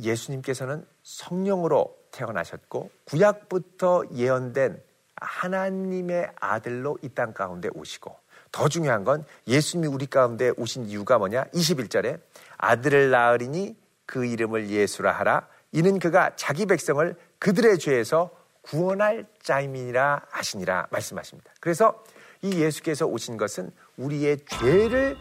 예수님께서는 0.00 0.84
성령으로 1.02 1.96
태어나셨고 2.10 2.90
구약부터 3.04 4.04
예언된 4.14 4.82
하나님의 5.20 6.30
아들로 6.40 6.98
이 7.02 7.08
땅 7.10 7.32
가운데 7.32 7.68
오시고 7.74 8.16
더 8.52 8.68
중요한 8.68 9.04
건 9.04 9.24
예수님이 9.46 9.92
우리 9.92 10.06
가운데 10.06 10.52
오신 10.56 10.86
이유가 10.86 11.18
뭐냐? 11.18 11.44
21절에 11.46 12.20
아들을 12.56 13.10
낳으리니 13.10 13.76
그 14.06 14.24
이름을 14.24 14.70
예수라 14.70 15.12
하라. 15.12 15.46
이는 15.72 15.98
그가 15.98 16.34
자기 16.36 16.64
백성을 16.64 17.14
그들의 17.38 17.78
죄에서 17.78 18.30
구원할 18.62 19.26
자임이라 19.42 20.22
하시니라 20.30 20.88
말씀하십니다. 20.90 21.52
그래서 21.60 22.02
이 22.42 22.52
예수께서 22.60 23.06
오신 23.06 23.36
것은 23.36 23.70
우리의 23.96 24.38
죄를 24.46 25.16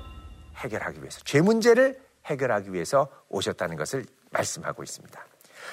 해결하기 0.57 0.99
위해서, 0.99 1.19
죄 1.23 1.41
문제를 1.41 1.99
해결하기 2.25 2.73
위해서 2.73 3.09
오셨다는 3.29 3.75
것을 3.75 4.05
말씀하고 4.31 4.83
있습니다. 4.83 5.25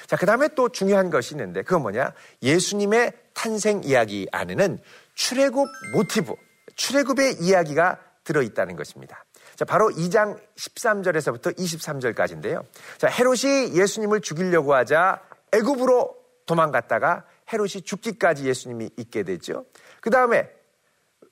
자, 0.07 0.15
그 0.17 0.25
다음에 0.25 0.47
또 0.49 0.69
중요한 0.69 1.09
것이 1.09 1.33
있는데 1.33 1.61
그건 1.63 1.81
뭐냐? 1.81 2.13
예수님의 2.41 3.13
탄생 3.33 3.81
이야기 3.83 4.27
안에는 4.31 4.79
출애굽 5.15 5.67
모티브, 5.93 6.33
출애굽의 6.75 7.41
이야기가 7.41 7.99
들어있다는 8.23 8.75
것입니다. 8.75 9.23
자, 9.55 9.63
바로 9.65 9.89
2장 9.89 10.39
13절에서부터 10.57 11.57
23절까지인데요. 11.57 12.65
자, 12.97 13.07
헤롯이 13.07 13.73
예수님을 13.73 14.21
죽이려고 14.21 14.73
하자 14.75 15.21
애굽으로 15.53 16.15
도망갔다가 16.45 17.25
헤롯이 17.51 17.81
죽기까지 17.83 18.45
예수님이 18.45 18.89
있게 18.97 19.23
되죠. 19.23 19.65
그 20.01 20.09
다음에 20.09 20.49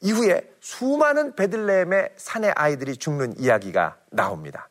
이후에 0.04 0.42
수많은 0.60 1.36
베들레헴의 1.36 2.10
산의 2.18 2.52
아이들이 2.56 2.98
죽는 2.98 3.40
이야기가 3.40 3.98
나옵니다. 4.12 4.70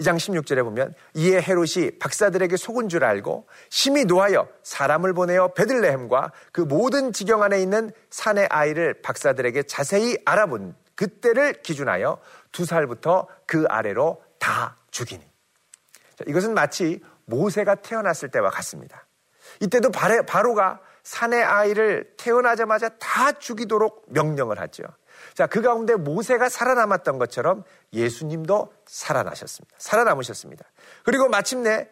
2장 0.00 0.16
16절에 0.16 0.64
보면 0.64 0.92
이에 1.14 1.40
헤롯이 1.40 1.98
박사들에게 2.00 2.56
속은 2.56 2.88
줄 2.88 3.04
알고 3.04 3.46
심히 3.70 4.04
노하여 4.04 4.48
사람을 4.64 5.12
보내어 5.12 5.54
베들레헴과 5.54 6.32
그 6.50 6.60
모든 6.60 7.12
지경 7.12 7.42
안에 7.42 7.62
있는 7.62 7.92
산의 8.10 8.46
아이를 8.50 9.00
박사들에게 9.02 9.62
자세히 9.64 10.18
알아본 10.24 10.74
그때를 10.96 11.62
기준하여 11.62 12.18
두 12.50 12.64
살부터 12.64 13.28
그 13.46 13.64
아래로 13.68 14.22
다 14.38 14.76
죽이니. 14.90 15.24
이것은 16.26 16.54
마치 16.54 17.00
모세가 17.26 17.76
태어났을 17.76 18.30
때와 18.30 18.50
같습니다. 18.50 19.06
이때도 19.60 19.90
바로가 19.90 20.80
산의 21.02 21.42
아이를 21.42 22.14
태어나자마자 22.16 22.90
다 22.98 23.32
죽이도록 23.32 24.04
명령을 24.08 24.60
하죠. 24.60 24.84
자, 25.34 25.46
그 25.46 25.62
가운데 25.62 25.94
모세가 25.94 26.48
살아남았던 26.48 27.18
것처럼 27.18 27.64
예수님도 27.92 28.72
살아나셨습니다. 28.86 29.74
살아남으셨습니다. 29.78 30.64
그리고 31.04 31.28
마침내 31.28 31.88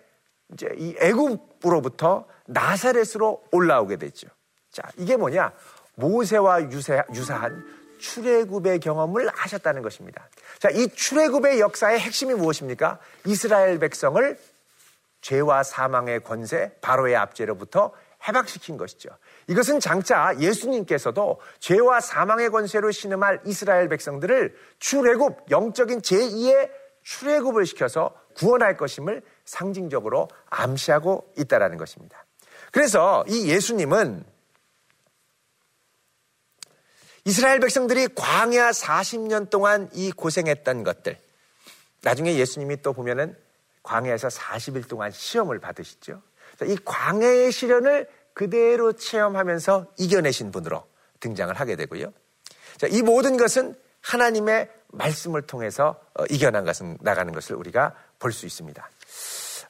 이제 0.52 0.68
이 0.76 0.96
애굽으로부터 0.98 2.26
나사렛으로 2.46 3.44
올라오게 3.52 3.96
됐죠. 3.96 4.28
자, 4.70 4.82
이게 4.96 5.16
뭐냐? 5.16 5.52
모세와 5.94 6.70
유사, 6.70 7.04
유사한 7.14 7.64
출애굽의 7.98 8.80
경험을 8.80 9.28
하셨다는 9.28 9.82
것입니다. 9.82 10.28
자, 10.58 10.70
이 10.70 10.88
출애굽의 10.88 11.60
역사의 11.60 12.00
핵심이 12.00 12.34
무엇입니까? 12.34 12.98
이스라엘 13.26 13.78
백성을 13.78 14.38
죄와 15.20 15.62
사망의 15.62 16.24
권세, 16.24 16.72
바로의 16.80 17.16
압제로부터 17.16 17.92
해박시킨 18.26 18.76
것이죠. 18.76 19.08
이것은 19.46 19.80
장차 19.80 20.34
예수님께서도 20.38 21.40
죄와 21.58 22.00
사망의 22.00 22.50
권세로 22.50 22.90
신음할 22.90 23.40
이스라엘 23.46 23.88
백성들을 23.88 24.56
출애굽, 24.78 25.50
영적인 25.50 26.02
제2의 26.02 26.70
출애굽을 27.02 27.66
시켜서 27.66 28.14
구원할 28.34 28.76
것임을 28.76 29.22
상징적으로 29.44 30.28
암시하고 30.46 31.32
있다라는 31.38 31.78
것입니다. 31.78 32.24
그래서 32.72 33.24
이 33.26 33.48
예수님은 33.48 34.24
이스라엘 37.24 37.60
백성들이 37.60 38.08
광야 38.14 38.70
40년 38.70 39.50
동안 39.50 39.90
이 39.92 40.10
고생했던 40.10 40.84
것들. 40.84 41.18
나중에 42.02 42.36
예수님이 42.36 42.80
또 42.82 42.92
보면은 42.92 43.36
광야에서 43.82 44.28
40일 44.28 44.88
동안 44.88 45.10
시험을 45.10 45.58
받으시죠. 45.58 46.22
이 46.66 46.76
광야의 46.84 47.52
시련을 47.52 48.08
그대로 48.34 48.92
체험하면서 48.92 49.86
이겨내신 49.98 50.50
분으로 50.52 50.84
등장을 51.20 51.52
하게 51.54 51.76
되고요. 51.76 52.12
자, 52.78 52.86
이 52.86 53.02
모든 53.02 53.36
것은 53.36 53.74
하나님의 54.02 54.70
말씀을 54.88 55.42
통해서 55.42 56.00
어, 56.14 56.24
이겨난 56.30 56.64
것은 56.64 56.98
나가는 57.00 57.32
것을 57.32 57.56
우리가 57.56 57.94
볼 58.18 58.32
수 58.32 58.46
있습니다. 58.46 58.88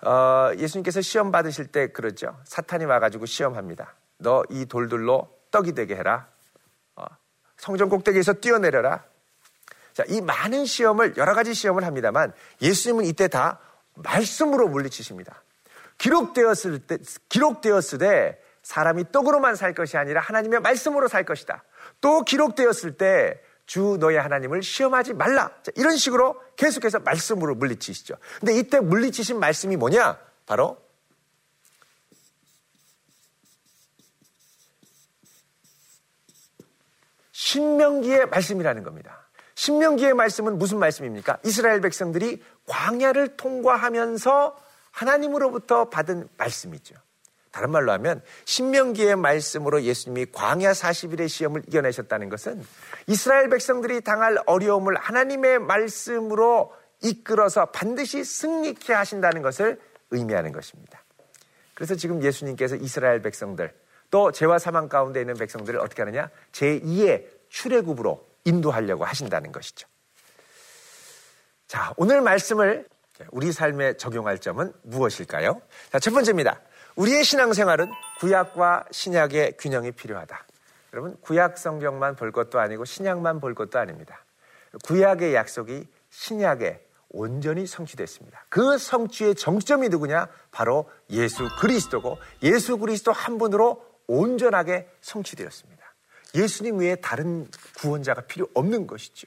어, 0.03 0.51
예수님께서 0.57 1.01
시험 1.03 1.31
받으실 1.31 1.67
때 1.67 1.89
그러죠. 1.89 2.39
사탄이 2.45 2.85
와가지고 2.85 3.27
시험합니다. 3.27 3.95
너 4.19 4.45
이 4.51 4.67
돌들로 4.67 5.29
떡이 5.51 5.73
되게 5.75 5.97
해라. 5.97 6.29
어, 6.97 7.05
성전 7.57 7.89
꼭대기에서 7.89 8.35
뛰어내려라. 8.35 9.05
자, 9.93 10.05
이 10.09 10.21
많은 10.21 10.65
시험을 10.65 11.17
여러 11.17 11.35
가지 11.35 11.53
시험을 11.53 11.85
합니다만 11.85 12.33
예수님은 12.63 13.05
이때 13.05 13.29
다 13.29 13.59
말씀으로 13.95 14.69
물리치십니다. 14.69 15.43
기록되었을 16.01 16.81
때 16.81 16.99
기록되었을 17.29 17.99
때 17.99 18.39
사람이 18.63 19.13
떡으로만 19.13 19.55
살 19.55 19.75
것이 19.75 19.97
아니라 19.97 20.21
하나님의 20.21 20.61
말씀으로 20.61 21.09
살 21.09 21.25
것이다. 21.25 21.63
또 22.01 22.25
기록되었을 22.25 22.97
때 22.97 23.41
주 23.71 23.99
너의 24.01 24.21
하나님을 24.21 24.65
시험하지 24.65 25.15
말라. 25.15 25.53
자, 25.63 25.71
이런 25.77 25.97
식으로 25.97 26.43
계속해서 26.57 26.99
말씀으로 26.99 27.55
물리치시죠. 27.55 28.17
근데 28.41 28.59
이때 28.59 28.81
물리치신 28.81 29.39
말씀이 29.39 29.77
뭐냐? 29.77 30.19
바로 30.45 30.77
신명기의 37.31 38.27
말씀이라는 38.27 38.83
겁니다. 38.83 39.29
신명기의 39.55 40.15
말씀은 40.15 40.59
무슨 40.59 40.81
말씀입니까? 40.81 41.39
이스라엘 41.45 41.81
백성들이 41.81 42.43
광야를 42.67 43.37
통과하면서 43.37 44.57
하나님으로부터 44.91 45.89
받은 45.89 46.29
말씀이죠. 46.37 46.95
다른 47.51 47.71
말로 47.71 47.91
하면 47.93 48.23
신명기의 48.45 49.17
말씀으로 49.17 49.83
예수님이 49.83 50.27
광야 50.33 50.73
40일의 50.73 51.29
시험을 51.29 51.63
이겨내셨다는 51.67 52.29
것은 52.29 52.65
이스라엘 53.07 53.49
백성들이 53.49 54.03
당할 54.03 54.39
어려움을 54.47 54.97
하나님의 54.97 55.59
말씀으로 55.59 56.73
이끌어서 57.03 57.67
반드시 57.67 58.25
승리케 58.25 58.93
하신다는 58.93 59.43
것을 59.43 59.81
의미하는 60.11 60.53
것입니다. 60.53 61.03
그래서 61.75 61.95
지금 61.95 62.23
예수님께서 62.23 62.77
이스라엘 62.77 63.23
백성들 63.23 63.73
또 64.11 64.33
죄와 64.33 64.59
사망 64.59 64.89
가운데 64.89 65.21
있는 65.21 65.35
백성들을 65.35 65.81
어떻게 65.81 66.03
하느냐? 66.03 66.31
제2의 66.53 67.27
출애굽으로 67.49 68.27
인도하려고 68.45 69.05
하신다는 69.05 69.53
것이죠. 69.53 69.89
자, 71.67 71.95
오늘 71.97 72.21
말씀을 72.21 72.87
우리 73.31 73.53
삶에 73.53 73.95
적용할 73.95 74.39
점은 74.39 74.73
무엇일까요? 74.83 75.61
자, 75.93 75.99
첫 75.99 76.13
번째입니다. 76.13 76.61
우리의 76.97 77.25
신앙생활은 77.25 77.91
구약과 78.21 78.87
신약의 78.91 79.57
균형이 79.59 79.93
필요하다. 79.93 80.47
여러분, 80.93 81.17
구약 81.21 81.57
성경만 81.59 82.17
볼 82.17 82.33
것도 82.33 82.59
아니고 82.59 82.85
신약만 82.85 83.41
볼 83.41 83.55
것도 83.55 83.79
아닙니다. 83.79 84.25
구약의 84.85 85.35
약속이 85.35 85.87
신약에 86.11 86.85
온전히 87.11 87.67
성취됐습니다. 87.67 88.45
그 88.49 88.79
성취의 88.79 89.35
정점이 89.35 89.89
누구냐? 89.89 90.29
바로 90.51 90.91
예수 91.11 91.49
그리스도고 91.61 92.19
예수 92.43 92.79
그리스도 92.79 93.13
한 93.13 93.39
분으로 93.39 93.85
온전하게 94.07 94.89
성취되었습니다. 95.01 95.81
예수님 96.35 96.79
외에 96.79 96.97
다른 96.97 97.49
구원자가 97.79 98.23
필요 98.23 98.47
없는 98.55 98.87
것이죠. 98.87 99.27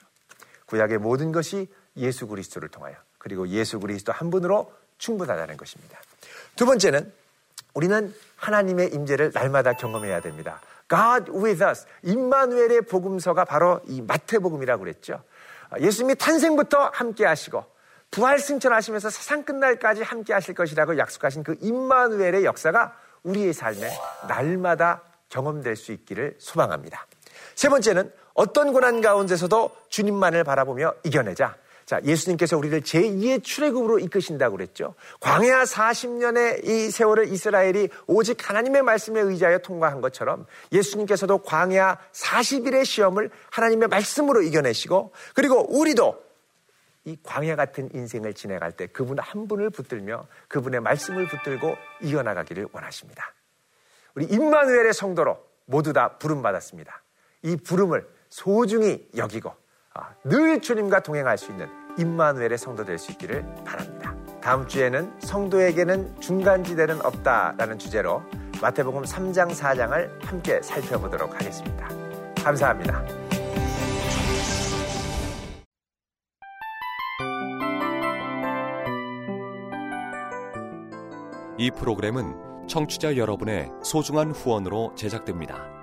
구약의 0.65 0.97
모든 0.99 1.31
것이 1.31 1.69
예수 1.97 2.27
그리스도를 2.27 2.69
통하여 2.69 2.95
그리고 3.23 3.47
예수 3.47 3.79
그리스도 3.79 4.11
한 4.11 4.29
분으로 4.29 4.71
충분하다는 4.97 5.57
것입니다. 5.57 5.97
두 6.55 6.65
번째는 6.65 7.11
우리는 7.73 8.13
하나님의 8.35 8.93
임재를 8.93 9.31
날마다 9.33 9.73
경험해야 9.73 10.19
됩니다. 10.19 10.61
God 10.89 11.31
with 11.31 11.63
us. 11.63 11.85
임마누엘의 12.03 12.81
복음서가 12.81 13.45
바로 13.45 13.79
이 13.87 14.01
마태복음이라고 14.01 14.83
그랬죠. 14.83 15.23
예수님이 15.79 16.15
탄생부터 16.15 16.91
함께 16.93 17.25
하시고 17.25 17.65
부활 18.11 18.39
승천하시면서 18.39 19.09
세상 19.09 19.43
끝날까지 19.43 20.03
함께 20.03 20.33
하실 20.33 20.53
것이라고 20.53 20.97
약속하신 20.97 21.43
그 21.43 21.55
임마누엘의 21.61 22.45
역사가 22.45 22.95
우리의 23.23 23.53
삶에 23.53 23.89
날마다 24.27 25.01
경험될 25.29 25.77
수 25.77 25.93
있기를 25.93 26.35
소망합니다. 26.37 27.07
세 27.55 27.69
번째는 27.69 28.11
어떤 28.33 28.73
고난 28.73 29.01
가운데서도 29.01 29.75
주님만을 29.89 30.43
바라보며 30.43 30.93
이겨내자. 31.03 31.55
자, 31.85 31.99
예수님께서 32.03 32.57
우리를 32.57 32.81
제2의 32.81 33.43
출애굽으로 33.43 33.99
이끄신다고 33.99 34.55
그랬죠. 34.55 34.95
광야 35.19 35.63
40년의 35.63 36.65
이 36.65 36.89
세월을 36.89 37.31
이스라엘이 37.31 37.89
오직 38.07 38.49
하나님의 38.49 38.83
말씀에 38.83 39.19
의지하여 39.19 39.59
통과한 39.59 40.01
것처럼 40.01 40.45
예수님께서도 40.71 41.39
광야 41.39 41.97
40일의 42.11 42.85
시험을 42.85 43.29
하나님의 43.51 43.89
말씀으로 43.89 44.41
이겨내시고 44.41 45.11
그리고 45.33 45.65
우리도 45.77 46.23
이 47.05 47.17
광야 47.21 47.57
같은 47.57 47.89
인생을 47.93 48.33
지내갈 48.33 48.71
때 48.71 48.87
그분 48.87 49.19
한 49.19 49.47
분을 49.47 49.69
붙들며 49.69 50.25
그분의 50.47 50.79
말씀을 50.79 51.27
붙들고 51.27 51.75
이어나가기를 52.01 52.69
원하십니다. 52.71 53.33
우리 54.15 54.25
임마누엘의 54.25 54.93
성도로 54.93 55.37
모두 55.65 55.91
다 55.91 56.17
부름 56.17 56.41
받았습니다. 56.41 57.03
이 57.41 57.57
부름을 57.57 58.07
소중히 58.29 59.05
여기고 59.17 59.49
아, 59.49 59.55
늘 60.23 60.61
주님과 60.61 61.01
동행할 61.01 61.37
수 61.37 61.51
있는 61.51 61.67
임마누엘의 61.97 62.57
성도 62.57 62.83
될 62.83 62.97
수 62.97 63.11
있기를 63.11 63.45
바랍니다. 63.65 64.15
다음 64.41 64.67
주에는 64.67 65.19
성도에게는 65.19 66.19
중간지대는 66.19 67.05
없다라는 67.05 67.77
주제로 67.79 68.23
마태복음 68.61 69.03
3장 69.03 69.51
4장을 69.51 70.25
함께 70.25 70.61
살펴보도록 70.61 71.33
하겠습니다. 71.35 71.87
감사합니다. 72.43 73.03
이 81.57 81.71
프로그램은 81.71 82.67
청취자 82.67 83.15
여러분의 83.17 83.69
소중한 83.83 84.31
후원으로 84.31 84.93
제작됩니다. 84.95 85.82